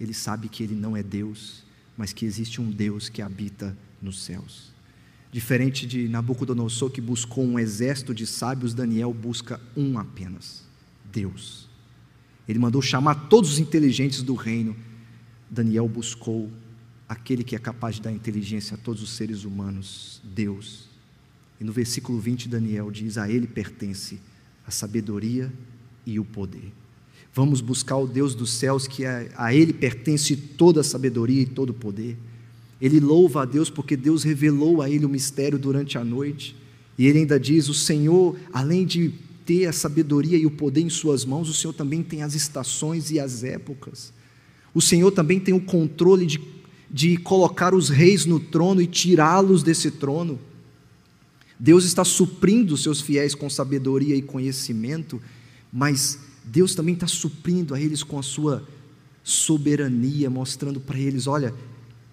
[0.00, 1.64] Ele sabe que ele não é Deus,
[1.96, 4.72] mas que existe um Deus que habita nos céus.
[5.30, 10.64] Diferente de Nabucodonosor, que buscou um exército de sábios, Daniel busca um apenas:
[11.10, 11.71] Deus.
[12.48, 14.76] Ele mandou chamar todos os inteligentes do reino.
[15.50, 16.50] Daniel buscou
[17.08, 20.88] aquele que é capaz de dar inteligência a todos os seres humanos, Deus.
[21.60, 24.18] E no versículo 20, Daniel diz: A ele pertence
[24.66, 25.52] a sabedoria
[26.06, 26.72] e o poder.
[27.34, 31.70] Vamos buscar o Deus dos céus, que a ele pertence toda a sabedoria e todo
[31.70, 32.16] o poder.
[32.80, 36.56] Ele louva a Deus porque Deus revelou a ele o mistério durante a noite.
[36.98, 39.14] E ele ainda diz: O Senhor, além de
[39.52, 43.10] ter a sabedoria e o poder em Suas mãos, o Senhor também tem as estações
[43.10, 44.10] e as épocas.
[44.72, 46.40] O Senhor também tem o controle de,
[46.90, 50.38] de colocar os reis no trono e tirá-los desse trono.
[51.60, 55.20] Deus está suprindo os seus fiéis com sabedoria e conhecimento,
[55.70, 58.66] mas Deus também está suprindo a eles com a sua
[59.22, 61.54] soberania, mostrando para eles: olha,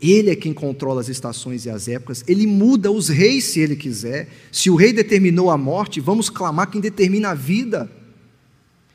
[0.02, 3.76] ele é quem controla as estações e as épocas, ele muda os reis se ele
[3.76, 4.30] quiser.
[4.52, 7.92] Se o rei determinou a morte, vamos clamar quem determina a vida.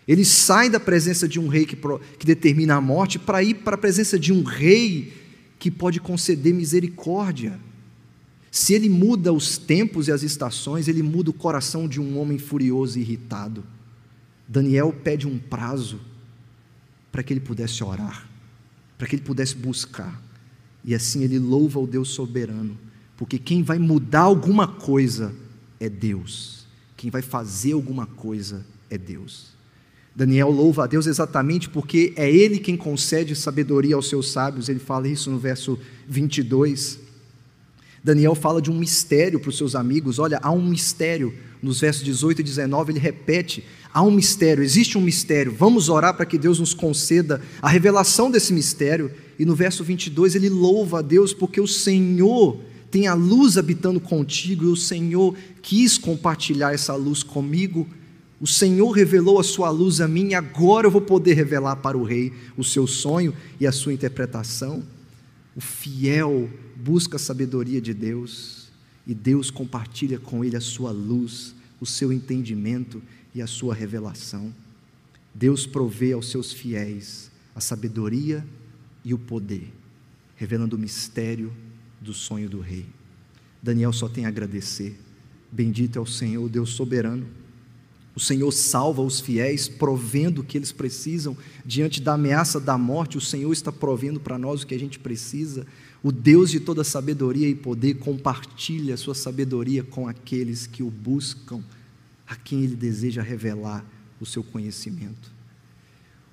[0.09, 3.75] Ele sai da presença de um rei que, que determina a morte para ir para
[3.75, 5.13] a presença de um rei
[5.59, 7.61] que pode conceder misericórdia.
[8.51, 12.39] Se ele muda os tempos e as estações, ele muda o coração de um homem
[12.39, 13.65] furioso e irritado.
[14.49, 16.01] Daniel pede um prazo
[17.13, 18.27] para que ele pudesse orar,
[18.97, 20.24] para que ele pudesse buscar.
[20.85, 22.77] E assim ele louva o Deus soberano,
[23.17, 25.35] porque quem vai mudar alguma coisa
[25.81, 26.67] é Deus,
[26.97, 29.55] quem vai fazer alguma coisa é Deus.
[30.15, 34.79] Daniel louva a Deus exatamente porque é Ele quem concede sabedoria aos seus sábios, ele
[34.79, 37.01] fala isso no verso 22.
[38.05, 42.05] Daniel fala de um mistério para os seus amigos, olha, há um mistério, nos versos
[42.05, 43.65] 18 e 19 ele repete:
[43.95, 48.31] há um mistério, existe um mistério, vamos orar para que Deus nos conceda a revelação
[48.31, 49.11] desse mistério.
[49.39, 53.99] E no verso 22 ele louva a Deus porque o Senhor tem a luz habitando
[53.99, 57.89] contigo e o Senhor quis compartilhar essa luz comigo.
[58.39, 61.97] O Senhor revelou a sua luz a mim e agora eu vou poder revelar para
[61.97, 64.83] o rei o seu sonho e a sua interpretação.
[65.57, 68.69] O fiel busca a sabedoria de Deus
[69.07, 73.03] e Deus compartilha com ele a sua luz, o seu entendimento
[73.35, 74.53] e a sua revelação.
[75.35, 78.45] Deus provê aos seus fiéis a sabedoria
[79.05, 79.73] e o poder,
[80.37, 81.53] revelando o mistério
[82.01, 82.87] do sonho do rei.
[83.63, 84.99] Daniel só tem a agradecer.
[85.51, 87.27] Bendito é o Senhor, Deus soberano.
[88.15, 91.37] O Senhor salva os fiéis, provendo o que eles precisam.
[91.67, 95.01] Diante da ameaça da morte, o Senhor está provendo para nós o que a gente
[95.01, 95.67] precisa.
[96.01, 100.91] O Deus de toda sabedoria e poder compartilha a sua sabedoria com aqueles que o
[100.91, 101.61] buscam,
[102.27, 103.85] a quem ele deseja revelar
[104.21, 105.33] o seu conhecimento.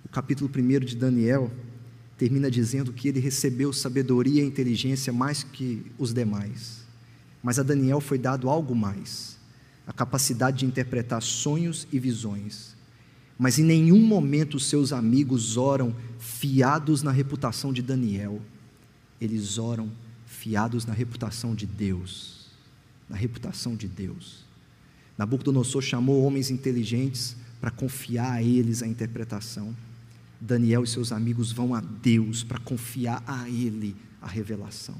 [0.06, 1.52] O capítulo 1 de Daniel
[2.16, 6.86] termina dizendo que ele recebeu sabedoria e inteligência mais que os demais.
[7.42, 9.41] Mas a Daniel foi dado algo mais
[9.92, 12.78] a capacidade de interpretar sonhos e visões.
[13.38, 18.42] Mas em nenhum momento seus amigos oram fiados na reputação de Daniel.
[19.20, 19.92] Eles oram
[20.26, 22.48] fiados na reputação de Deus.
[23.10, 24.46] Na reputação de Deus.
[25.18, 29.76] Nabucodonosor chamou homens inteligentes para confiar a eles a interpretação.
[30.40, 34.96] Daniel e seus amigos vão a Deus para confiar a Ele a revelação.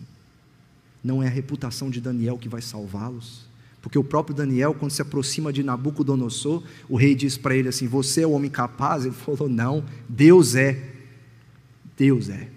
[1.02, 3.50] Não é a reputação de Daniel que vai salvá-los,
[3.82, 7.88] porque o próprio Daniel, quando se aproxima de Nabucodonosor, o rei diz para ele assim:
[7.88, 9.06] Você é o homem capaz?
[9.06, 10.94] Ele falou: Não, Deus é.
[11.98, 12.50] Deus é.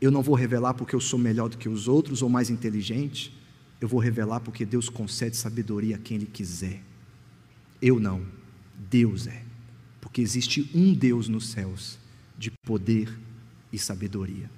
[0.00, 3.34] Eu não vou revelar porque eu sou melhor do que os outros ou mais inteligente.
[3.80, 6.82] Eu vou revelar porque Deus concede sabedoria a quem Ele quiser.
[7.80, 8.22] Eu não.
[8.90, 9.42] Deus é.
[10.00, 11.98] Porque existe um Deus nos céus
[12.36, 13.10] de poder
[13.72, 14.50] e sabedoria.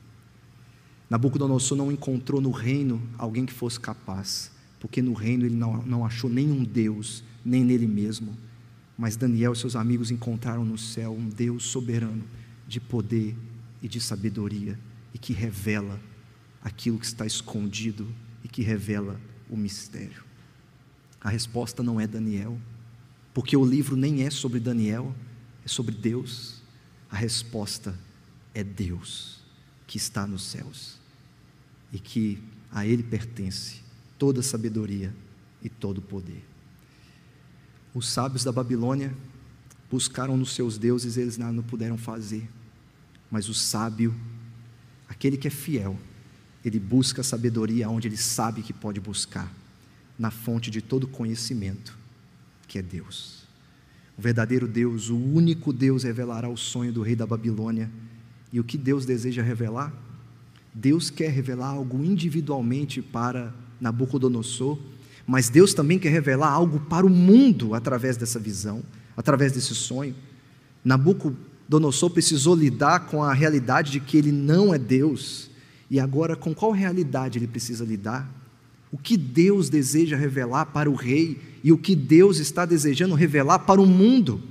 [1.08, 6.04] Nabucodonosor não encontrou no reino alguém que fosse capaz porque no reino ele não, não
[6.04, 8.34] achou nenhum Deus, nem nele mesmo.
[8.96, 12.24] Mas Daniel e seus amigos encontraram no céu um Deus soberano,
[12.66, 13.36] de poder
[13.82, 14.78] e de sabedoria,
[15.12, 16.00] e que revela
[16.62, 18.08] aquilo que está escondido
[18.42, 20.24] e que revela o mistério.
[21.20, 22.58] A resposta não é Daniel,
[23.34, 25.14] porque o livro nem é sobre Daniel,
[25.64, 26.62] é sobre Deus.
[27.10, 27.98] A resposta
[28.54, 29.40] é Deus,
[29.86, 30.98] que está nos céus
[31.92, 32.38] e que
[32.70, 33.89] a Ele pertence
[34.20, 35.14] toda sabedoria
[35.62, 36.44] e todo poder.
[37.94, 39.16] Os sábios da Babilônia
[39.90, 42.46] buscaram nos seus deuses, eles nada não puderam fazer.
[43.30, 44.14] Mas o sábio,
[45.08, 45.98] aquele que é fiel,
[46.62, 49.50] ele busca sabedoria onde ele sabe que pode buscar,
[50.18, 51.96] na fonte de todo conhecimento,
[52.68, 53.44] que é Deus.
[54.18, 57.90] O verdadeiro Deus, o único Deus, revelará o sonho do rei da Babilônia.
[58.52, 59.90] E o que Deus deseja revelar?
[60.74, 64.78] Deus quer revelar algo individualmente para Nabucodonosor,
[65.26, 68.82] mas Deus também quer revelar algo para o mundo através dessa visão,
[69.16, 70.14] através desse sonho.
[70.84, 75.50] Nabucodonosor precisou lidar com a realidade de que ele não é Deus,
[75.90, 78.28] e agora com qual realidade ele precisa lidar?
[78.92, 83.60] O que Deus deseja revelar para o rei e o que Deus está desejando revelar
[83.60, 84.42] para o mundo?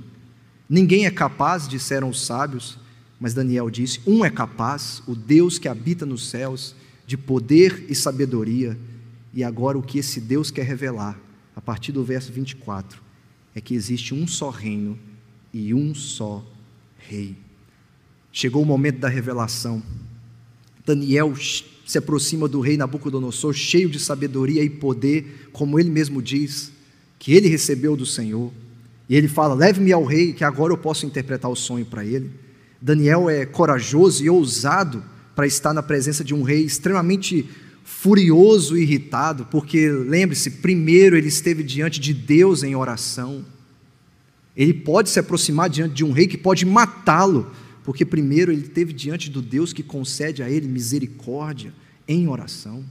[0.68, 2.78] Ninguém é capaz, disseram os sábios,
[3.18, 6.74] mas Daniel disse: Um é capaz, o Deus que habita nos céus,
[7.06, 8.78] de poder e sabedoria
[9.32, 11.18] e agora o que esse Deus quer revelar,
[11.54, 13.00] a partir do verso 24,
[13.54, 14.98] é que existe um só reino
[15.52, 16.44] e um só
[16.98, 17.36] rei.
[18.32, 19.82] Chegou o momento da revelação.
[20.84, 26.72] Daniel se aproxima do rei Nabucodonosor, cheio de sabedoria e poder, como ele mesmo diz,
[27.18, 28.52] que ele recebeu do Senhor.
[29.08, 32.30] E ele fala: Leve-me ao rei, que agora eu posso interpretar o sonho para ele.
[32.80, 37.48] Daniel é corajoso e ousado para estar na presença de um rei extremamente
[37.84, 43.44] furioso e irritado, porque lembre-se, primeiro ele esteve diante de Deus em oração.
[44.56, 47.50] Ele pode se aproximar diante de um rei que pode matá-lo,
[47.84, 51.72] porque primeiro ele esteve diante do Deus que concede a ele misericórdia
[52.06, 52.84] em oração.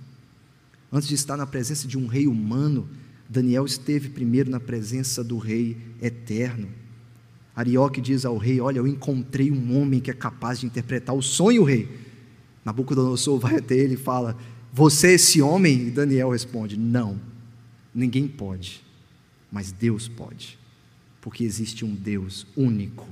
[0.91, 2.87] Antes de estar na presença de um rei humano,
[3.29, 6.67] Daniel esteve primeiro na presença do rei eterno.
[7.55, 11.21] Arioque diz ao rei: Olha, eu encontrei um homem que é capaz de interpretar o
[11.21, 11.87] sonho, rei.
[12.65, 14.37] Nabucodonosor vai até ele e fala:
[14.71, 15.87] você esse homem?
[15.87, 17.19] E Daniel responde: Não,
[17.93, 18.83] ninguém pode,
[19.51, 20.57] mas Deus pode,
[21.21, 23.07] porque existe um Deus único,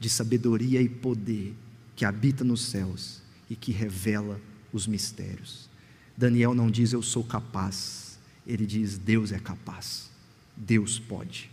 [0.00, 1.54] de sabedoria e poder,
[1.94, 4.40] que habita nos céus e que revela
[4.72, 5.68] os mistérios.
[6.16, 10.10] Daniel não diz eu sou capaz, ele diz Deus é capaz,
[10.56, 11.50] Deus pode.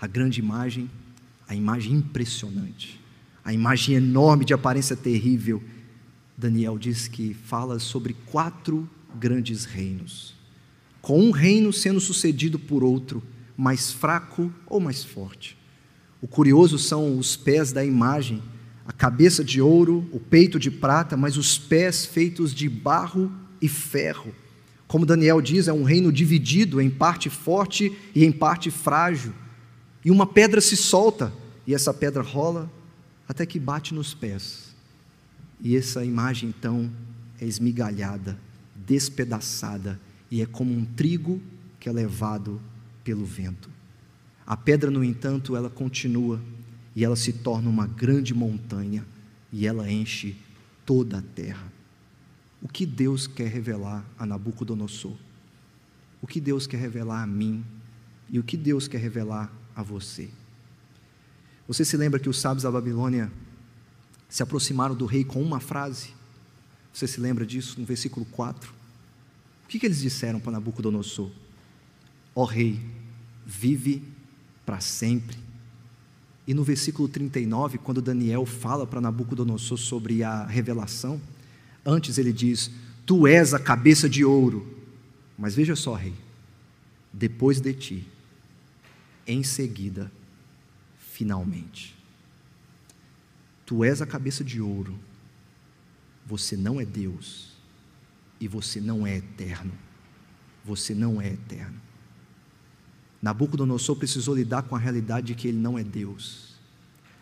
[0.00, 0.90] A grande imagem,
[1.46, 3.00] a imagem impressionante,
[3.44, 5.62] a imagem enorme de aparência terrível,
[6.38, 10.36] Daniel diz que fala sobre quatro grandes reinos,
[11.02, 13.20] com um reino sendo sucedido por outro,
[13.56, 15.58] mais fraco ou mais forte.
[16.22, 18.40] O curioso são os pés da imagem,
[18.86, 23.68] a cabeça de ouro, o peito de prata, mas os pés feitos de barro e
[23.68, 24.32] ferro.
[24.86, 29.32] Como Daniel diz, é um reino dividido em parte forte e em parte frágil.
[30.04, 31.32] E uma pedra se solta,
[31.66, 32.70] e essa pedra rola
[33.28, 34.67] até que bate nos pés.
[35.60, 36.90] E essa imagem então
[37.40, 38.38] é esmigalhada,
[38.86, 40.00] despedaçada
[40.30, 41.40] e é como um trigo
[41.80, 42.60] que é levado
[43.02, 43.70] pelo vento.
[44.46, 46.40] A pedra, no entanto, ela continua
[46.94, 49.04] e ela se torna uma grande montanha
[49.52, 50.36] e ela enche
[50.84, 51.72] toda a terra.
[52.60, 55.16] O que Deus quer revelar a Nabucodonosor?
[56.20, 57.64] O que Deus quer revelar a mim
[58.30, 60.28] e o que Deus quer revelar a você?
[61.68, 63.30] Você se lembra que os sábios da Babilônia
[64.28, 66.10] se aproximaram do rei com uma frase?
[66.92, 68.72] Você se lembra disso no versículo 4?
[69.64, 71.30] O que, que eles disseram para Nabucodonosor?
[72.34, 72.80] Ó rei,
[73.44, 74.02] vive
[74.64, 75.36] para sempre.
[76.46, 81.20] E no versículo 39, quando Daniel fala para Nabucodonosor sobre a revelação,
[81.84, 82.70] antes ele diz:
[83.04, 84.76] Tu és a cabeça de ouro.
[85.36, 86.14] Mas veja só, rei,
[87.12, 88.08] depois de ti,
[89.26, 90.10] em seguida,
[90.98, 91.97] finalmente.
[93.68, 94.98] Tu és a cabeça de ouro,
[96.24, 97.52] você não é Deus,
[98.40, 99.74] e você não é eterno.
[100.64, 101.78] Você não é eterno.
[103.20, 106.54] Nabucodonosor precisou lidar com a realidade de que ele não é Deus.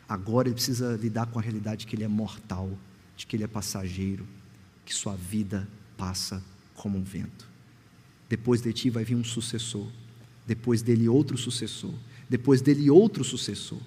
[0.08, 2.78] Agora ele precisa lidar com a realidade de que ele é mortal,
[3.16, 4.24] de que ele é passageiro,
[4.84, 6.40] que sua vida passa
[6.76, 7.48] como um vento.
[8.28, 9.90] Depois de ti vai vir um sucessor,
[10.46, 11.94] depois dele outro sucessor,
[12.30, 13.80] depois dele outro sucessor.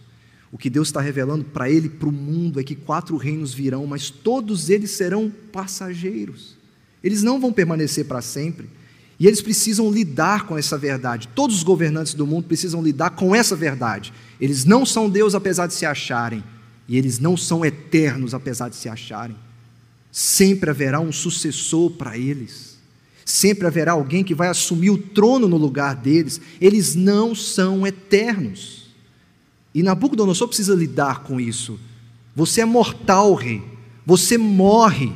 [0.51, 3.85] O que Deus está revelando para ele, para o mundo, é que quatro reinos virão,
[3.85, 6.57] mas todos eles serão passageiros.
[7.03, 8.67] Eles não vão permanecer para sempre.
[9.19, 11.27] E eles precisam lidar com essa verdade.
[11.35, 14.13] Todos os governantes do mundo precisam lidar com essa verdade.
[14.39, 16.43] Eles não são Deus apesar de se acharem,
[16.87, 19.35] e eles não são eternos apesar de se acharem.
[20.11, 22.77] Sempre haverá um sucessor para eles.
[23.25, 26.41] Sempre haverá alguém que vai assumir o trono no lugar deles.
[26.59, 28.78] Eles não são eternos.
[29.73, 31.79] E Nabucodonosor precisa lidar com isso.
[32.35, 33.63] Você é mortal, rei.
[34.05, 35.11] Você morre.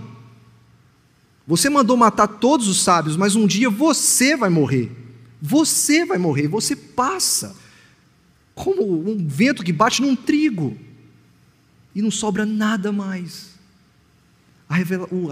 [1.48, 4.92] Você mandou matar todos os sábios, mas um dia você vai morrer.
[5.42, 7.56] Você vai morrer, você passa
[8.56, 10.78] como um vento que bate num trigo
[11.94, 13.54] e não sobra nada mais.
[14.70, 14.76] A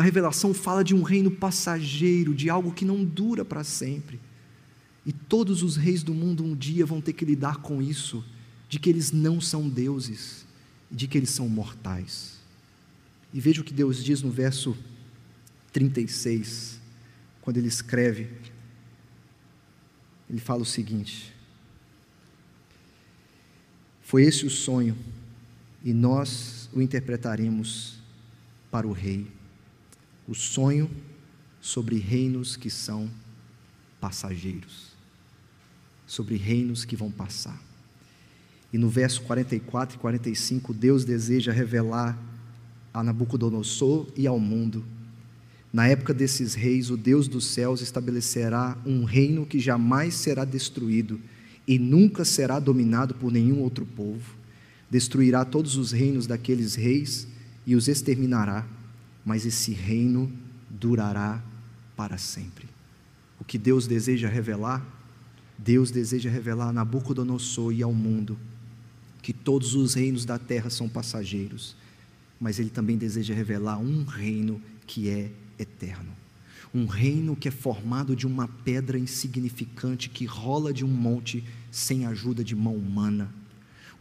[0.01, 4.19] revelação fala de um reino passageiro, de algo que não dura para sempre.
[5.05, 8.23] E todos os reis do mundo um dia vão ter que lidar com isso,
[8.71, 10.45] de que eles não são deuses,
[10.89, 12.39] de que eles são mortais.
[13.33, 14.77] E veja o que Deus diz no verso
[15.73, 16.79] 36,
[17.41, 18.29] quando ele escreve.
[20.29, 21.33] Ele fala o seguinte:
[24.03, 24.97] Foi esse o sonho,
[25.83, 27.99] e nós o interpretaremos
[28.71, 29.29] para o rei,
[30.25, 30.89] o sonho
[31.59, 33.11] sobre reinos que são
[33.99, 34.93] passageiros,
[36.07, 37.70] sobre reinos que vão passar.
[38.73, 42.17] E no verso 44 e 45, Deus deseja revelar
[42.93, 44.83] a Nabucodonosor e ao mundo.
[45.73, 51.19] Na época desses reis, o Deus dos céus estabelecerá um reino que jamais será destruído
[51.67, 54.35] e nunca será dominado por nenhum outro povo.
[54.89, 57.27] Destruirá todos os reinos daqueles reis
[57.65, 58.67] e os exterminará,
[59.25, 60.31] mas esse reino
[60.69, 61.41] durará
[61.95, 62.67] para sempre.
[63.39, 64.85] O que Deus deseja revelar?
[65.57, 68.37] Deus deseja revelar a Nabucodonosor e ao mundo
[69.21, 71.75] que todos os reinos da terra são passageiros,
[72.39, 76.11] mas Ele também deseja revelar um reino que é eterno.
[76.73, 82.05] Um reino que é formado de uma pedra insignificante que rola de um monte sem
[82.05, 83.31] ajuda de mão humana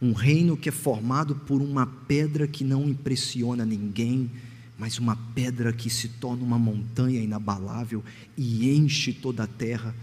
[0.01, 4.31] um reino que é formado por uma pedra que não impressiona ninguém,
[4.77, 8.03] mas uma pedra que se torna uma montanha inabalável
[8.35, 9.93] e enche toda a terra.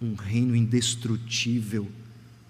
[0.00, 1.88] Um reino indestrutível,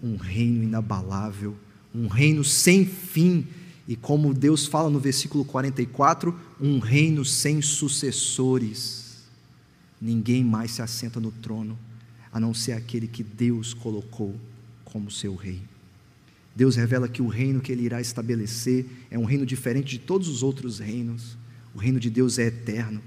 [0.02, 1.56] um reino inabalável,
[1.94, 3.46] um reino sem fim.
[3.86, 9.24] E como Deus fala no versículo 44, um reino sem sucessores.
[10.00, 11.78] Ninguém mais se assenta no trono,
[12.32, 14.34] a não ser aquele que Deus colocou
[14.84, 15.60] como seu rei.
[16.54, 20.28] Deus revela que o reino que ele irá estabelecer é um reino diferente de todos
[20.28, 21.36] os outros reinos.
[21.74, 23.00] O reino de Deus é eterno.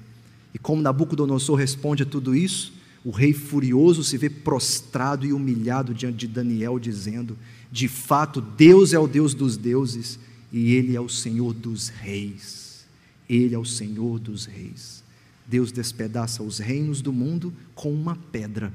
[0.54, 2.74] E como Nabucodonosor responde a tudo isso,
[3.04, 7.38] o rei furioso se vê prostrado e humilhado diante de Daniel, dizendo:
[7.72, 10.20] De fato, Deus é o Deus dos deuses
[10.52, 12.86] e Ele é o Senhor dos reis.
[13.30, 15.02] Ele é o Senhor dos reis.
[15.48, 18.74] Deus despedaça os reinos do mundo com uma pedra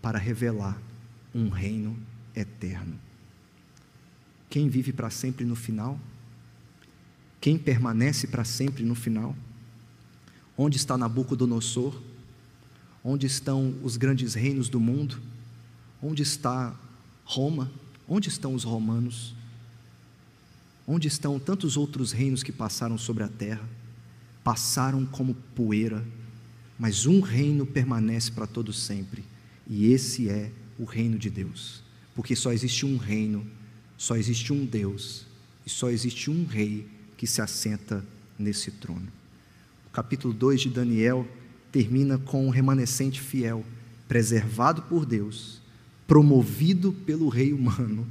[0.00, 0.80] para revelar
[1.34, 1.96] um reino
[2.34, 2.98] eterno.
[4.48, 6.00] Quem vive para sempre no final?
[7.40, 9.36] Quem permanece para sempre no final?
[10.56, 12.00] Onde está Nabucodonosor?
[13.04, 15.20] Onde estão os grandes reinos do mundo?
[16.02, 16.74] Onde está
[17.24, 17.70] Roma?
[18.08, 19.34] Onde estão os romanos?
[20.86, 23.68] Onde estão tantos outros reinos que passaram sobre a terra?
[24.44, 26.04] Passaram como poeira,
[26.78, 29.24] mas um reino permanece para todo sempre,
[29.66, 31.82] e esse é o reino de Deus.
[32.14, 33.44] Porque só existe um reino,
[33.98, 35.26] só existe um Deus
[35.66, 36.86] e só existe um rei
[37.16, 38.04] que se assenta
[38.38, 39.08] nesse trono.
[39.88, 41.26] O capítulo 2 de Daniel
[41.72, 43.64] termina com um remanescente fiel,
[44.06, 45.55] preservado por Deus,
[46.06, 48.06] promovido pelo rei humano,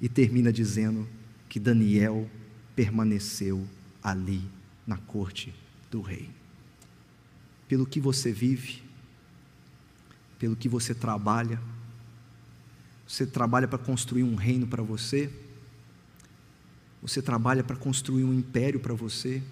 [0.00, 1.08] e termina dizendo
[1.48, 2.28] que Daniel
[2.76, 3.66] permaneceu
[4.02, 4.42] ali
[4.86, 5.52] na corte
[5.90, 6.30] do rei.
[7.66, 8.82] Pelo que você vive,
[10.38, 11.60] pelo que você trabalha,
[13.06, 15.30] você trabalha para construir um reino para você,
[17.02, 19.42] você trabalha para construir um império para você.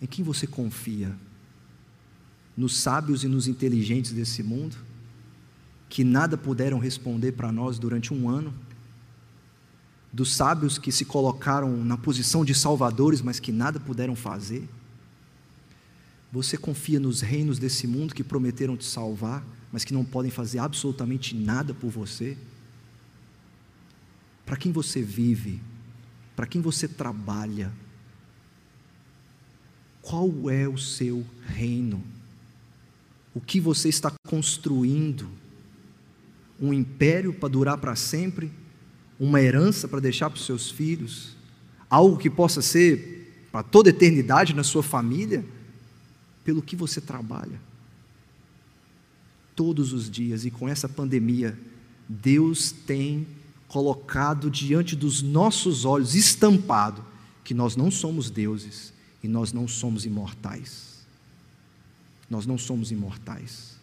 [0.00, 1.14] Em quem você confia?
[2.56, 4.76] Nos sábios e nos inteligentes desse mundo,
[5.90, 8.54] que nada puderam responder para nós durante um ano?
[10.12, 14.68] Dos sábios que se colocaram na posição de salvadores, mas que nada puderam fazer?
[16.32, 20.60] Você confia nos reinos desse mundo que prometeram te salvar, mas que não podem fazer
[20.60, 22.38] absolutamente nada por você?
[24.46, 25.60] Para quem você vive?
[26.36, 27.72] Para quem você trabalha?
[30.00, 32.02] Qual é o seu reino?
[33.34, 35.28] O que você está construindo?
[36.60, 38.50] Um império para durar para sempre?
[39.18, 41.36] Uma herança para deixar para os seus filhos?
[41.88, 45.44] Algo que possa ser para toda eternidade na sua família?
[46.44, 47.60] pelo que você trabalha.
[49.54, 51.58] Todos os dias, e com essa pandemia,
[52.08, 53.26] Deus tem
[53.68, 57.04] colocado diante dos nossos olhos, estampado,
[57.44, 58.92] que nós não somos deuses
[59.22, 61.06] e nós não somos imortais.
[62.28, 63.78] Nós não somos imortais.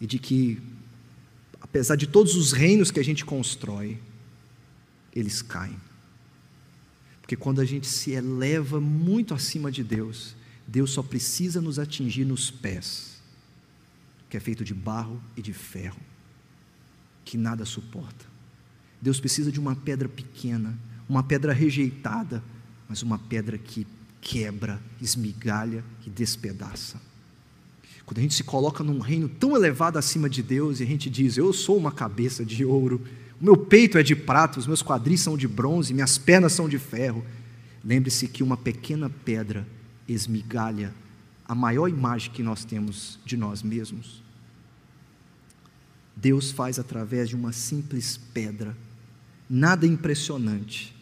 [0.00, 0.60] E de que,
[1.72, 3.98] apesar de todos os reinos que a gente constrói,
[5.16, 5.80] eles caem.
[7.22, 10.36] Porque quando a gente se eleva muito acima de Deus,
[10.68, 13.22] Deus só precisa nos atingir nos pés,
[14.28, 15.98] que é feito de barro e de ferro,
[17.24, 18.26] que nada suporta.
[19.00, 22.44] Deus precisa de uma pedra pequena, uma pedra rejeitada,
[22.86, 23.86] mas uma pedra que
[24.20, 27.00] quebra, esmigalha e despedaça.
[28.12, 31.08] Quando a gente se coloca num reino tão elevado acima de Deus e a gente
[31.08, 33.00] diz: Eu sou uma cabeça de ouro,
[33.40, 36.68] o meu peito é de prata, os meus quadris são de bronze, minhas pernas são
[36.68, 37.24] de ferro.
[37.82, 39.66] Lembre-se que uma pequena pedra
[40.06, 40.92] esmigalha
[41.46, 44.22] a maior imagem que nós temos de nós mesmos.
[46.14, 48.76] Deus faz através de uma simples pedra,
[49.48, 50.94] nada impressionante,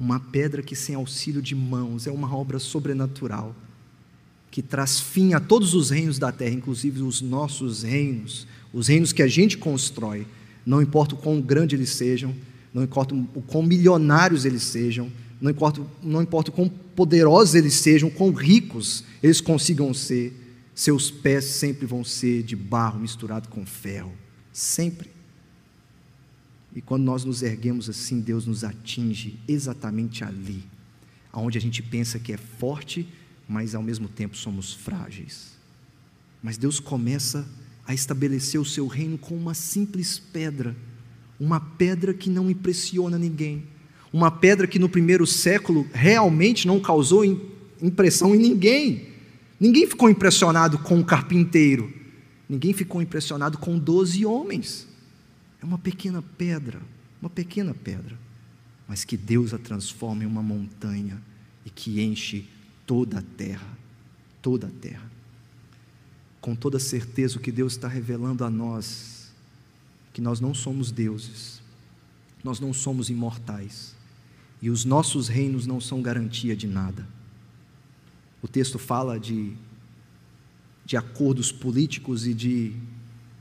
[0.00, 3.54] uma pedra que, sem auxílio de mãos, é uma obra sobrenatural,
[4.50, 9.12] que traz fim a todos os reinos da terra, inclusive os nossos reinos, os reinos
[9.12, 10.26] que a gente constrói,
[10.66, 12.34] não importa o quão grande eles sejam,
[12.74, 17.74] não importa o quão milionários eles sejam, não importa, não importa o quão poderosos eles
[17.74, 20.36] sejam, quão ricos eles consigam ser,
[20.74, 24.12] seus pés sempre vão ser de barro misturado com ferro.
[24.52, 25.10] Sempre.
[26.74, 30.64] E quando nós nos erguemos assim, Deus nos atinge exatamente ali,
[31.32, 33.08] aonde a gente pensa que é forte,
[33.50, 35.58] mas ao mesmo tempo somos frágeis.
[36.40, 37.44] Mas Deus começa
[37.84, 40.76] a estabelecer o seu reino com uma simples pedra,
[41.38, 43.64] uma pedra que não impressiona ninguém,
[44.12, 47.24] uma pedra que no primeiro século realmente não causou
[47.82, 49.08] impressão em ninguém.
[49.58, 51.92] Ninguém ficou impressionado com o carpinteiro.
[52.48, 54.86] Ninguém ficou impressionado com doze homens.
[55.60, 56.80] É uma pequena pedra,
[57.20, 58.16] uma pequena pedra,
[58.86, 61.20] mas que Deus a transforma em uma montanha
[61.66, 62.48] e que enche
[62.90, 63.78] toda a terra,
[64.42, 65.08] toda a terra.
[66.40, 69.30] Com toda certeza, o que Deus está revelando a nós,
[70.12, 71.62] que nós não somos deuses,
[72.42, 73.94] nós não somos imortais,
[74.60, 77.06] e os nossos reinos não são garantia de nada.
[78.42, 79.52] O texto fala de,
[80.84, 82.74] de acordos políticos e de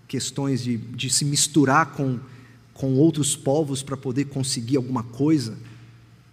[0.07, 2.19] questões de, de se misturar com,
[2.71, 5.57] com outros povos para poder conseguir alguma coisa,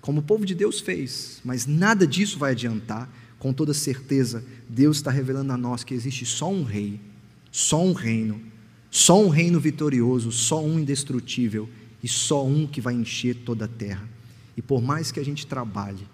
[0.07, 3.13] como o povo de Deus fez, mas nada disso vai adiantar.
[3.41, 7.01] Com toda certeza, Deus está revelando a nós que existe só um rei,
[7.51, 8.41] só um reino,
[8.89, 11.69] só um reino vitorioso, só um indestrutível
[12.05, 14.09] e só um que vai encher toda a terra.
[14.57, 16.07] E por mais que a gente trabalhe,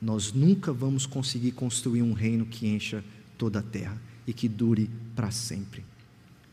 [0.00, 3.04] nós nunca vamos conseguir construir um reino que encha
[3.36, 5.84] toda a terra e que dure para sempre.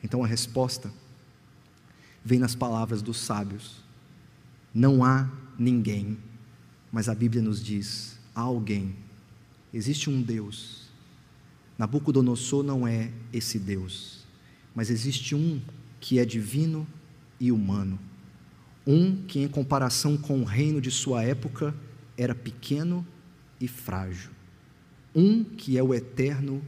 [0.03, 0.91] Então a resposta
[2.25, 3.83] vem nas palavras dos sábios.
[4.73, 5.29] Não há
[5.59, 6.17] ninguém,
[6.91, 8.95] mas a Bíblia nos diz: há alguém.
[9.73, 10.87] Existe um Deus.
[11.77, 14.25] Nabucodonosor não é esse Deus,
[14.73, 15.61] mas existe um
[15.99, 16.87] que é divino
[17.39, 17.99] e humano.
[18.85, 21.75] Um que, em comparação com o reino de sua época,
[22.17, 23.05] era pequeno
[23.59, 24.31] e frágil.
[25.13, 26.63] Um que é o eterno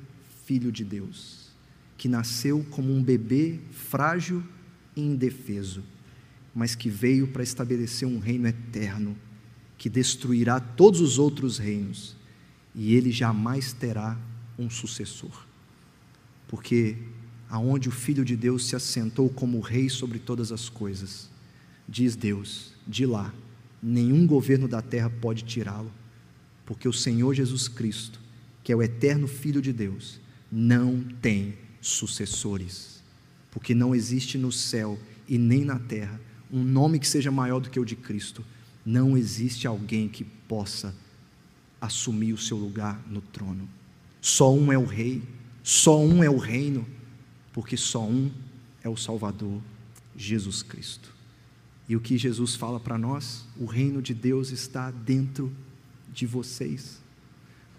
[0.45, 1.49] Filho de Deus,
[1.97, 4.43] que nasceu como um bebê frágil
[4.95, 5.83] e indefeso,
[6.53, 9.15] mas que veio para estabelecer um reino eterno
[9.79, 12.15] que destruirá todos os outros reinos
[12.75, 14.19] e ele jamais terá
[14.57, 15.47] um sucessor.
[16.49, 16.97] Porque
[17.49, 21.29] aonde o Filho de Deus se assentou como rei sobre todas as coisas,
[21.87, 23.33] diz Deus, de lá,
[23.81, 25.91] nenhum governo da terra pode tirá-lo,
[26.65, 28.19] porque o Senhor Jesus Cristo,
[28.61, 30.19] que é o eterno Filho de Deus,
[30.51, 33.01] não tem sucessores,
[33.49, 36.19] porque não existe no céu e nem na terra
[36.51, 38.43] um nome que seja maior do que o de Cristo.
[38.89, 40.95] Não existe alguém que possa
[41.79, 43.69] assumir o seu lugar no trono.
[44.19, 45.21] Só um é o rei,
[45.61, 46.87] só um é o reino,
[47.53, 48.31] porque só um
[48.83, 49.61] é o Salvador,
[50.17, 51.13] Jesus Cristo.
[51.87, 53.45] E o que Jesus fala para nós?
[53.59, 55.55] O reino de Deus está dentro
[56.11, 56.99] de vocês.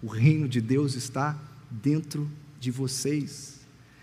[0.01, 1.37] O reino de Deus está
[1.69, 3.59] dentro de vocês.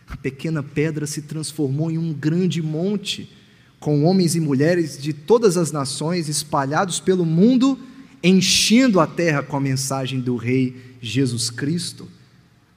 [0.06, 3.34] A pequena pedra se transformou em um grande monte,
[3.80, 7.78] com homens e mulheres de todas as nações espalhados pelo mundo
[8.22, 12.08] enchendo a terra com a mensagem do Rei Jesus Cristo.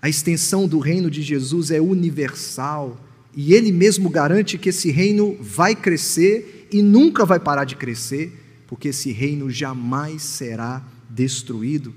[0.02, 3.00] A extensão do reino de Jesus é universal
[3.36, 8.64] e ele mesmo garante que esse reino vai crescer e nunca vai parar de crescer,
[8.68, 11.94] porque esse reino jamais será destruído.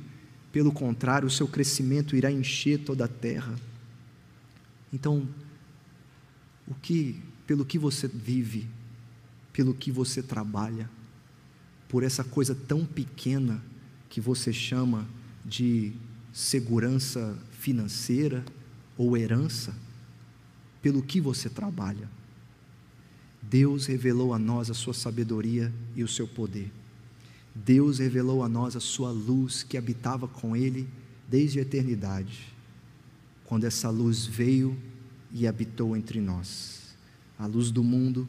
[0.52, 3.54] Pelo contrário, o seu crescimento irá encher toda a terra.
[4.92, 5.26] Então,
[6.66, 8.66] o que, pelo que você vive,
[9.54, 10.90] pelo que você trabalha,
[11.88, 13.62] por essa coisa tão pequena
[14.10, 15.06] que você chama
[15.44, 15.92] de
[16.32, 18.44] segurança financeira
[18.98, 19.72] ou herança,
[20.82, 22.10] pelo que você trabalha.
[23.40, 26.72] Deus revelou a nós a sua sabedoria e o seu poder.
[27.54, 30.88] Deus revelou a nós a sua luz que habitava com Ele
[31.28, 32.52] desde a eternidade,
[33.44, 34.76] quando essa luz veio
[35.32, 36.96] e habitou entre nós.
[37.38, 38.28] A luz do mundo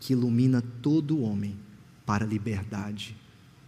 [0.00, 1.56] que ilumina todo homem
[2.04, 3.16] para a liberdade,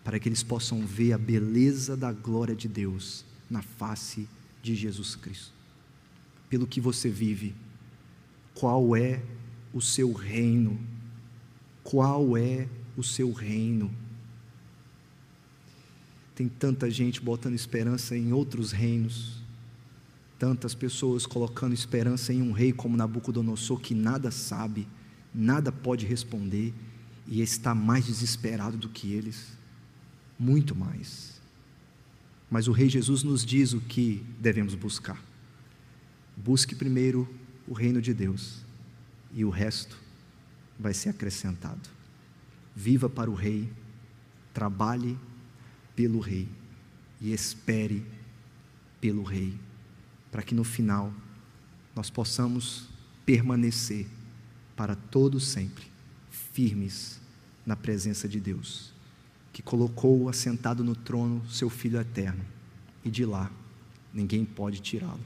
[0.04, 4.28] para que eles possam ver a beleza da glória de Deus na face
[4.62, 5.52] de Jesus Cristo.
[6.48, 7.54] Pelo que você vive,
[8.54, 9.22] qual é
[9.72, 10.78] o seu reino?
[11.82, 13.90] Qual é o seu reino?
[16.34, 19.42] Tem tanta gente botando esperança em outros reinos,
[20.38, 24.86] tantas pessoas colocando esperança em um rei como Nabucodonosor que nada sabe,
[25.34, 26.74] nada pode responder
[27.26, 29.56] e está mais desesperado do que eles,
[30.38, 31.40] muito mais.
[32.50, 35.22] Mas o Rei Jesus nos diz o que devemos buscar.
[36.36, 37.28] Busque primeiro
[37.66, 38.62] o reino de Deus,
[39.34, 39.98] e o resto
[40.78, 41.88] vai ser acrescentado.
[42.74, 43.70] Viva para o Rei,
[44.54, 45.18] trabalhe
[45.94, 46.48] pelo Rei
[47.20, 48.06] e espere
[49.00, 49.54] pelo Rei,
[50.30, 51.12] para que no final
[51.94, 52.88] nós possamos
[53.26, 54.06] permanecer
[54.78, 55.84] para todo sempre
[56.30, 57.20] firmes
[57.66, 58.92] na presença de Deus,
[59.52, 62.44] que colocou assentado no trono seu Filho eterno,
[63.04, 63.50] e de lá
[64.14, 65.20] ninguém pode tirá-lo.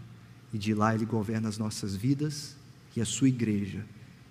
[0.55, 2.57] E de lá ele governa as nossas vidas
[2.97, 3.85] e a sua igreja.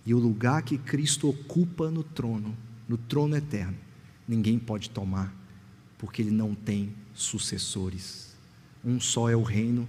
[0.08, 2.58] E o lugar que Cristo ocupa no trono,
[2.90, 3.78] no trono eterno,
[4.28, 5.32] ninguém pode tomar,
[6.00, 8.36] porque ele não tem sucessores.
[8.84, 9.88] Um só é o reino,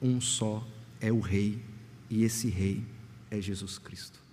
[0.00, 0.66] um só
[1.00, 1.64] é o rei,
[2.10, 2.84] e esse rei
[3.30, 4.27] é Jesus Cristo.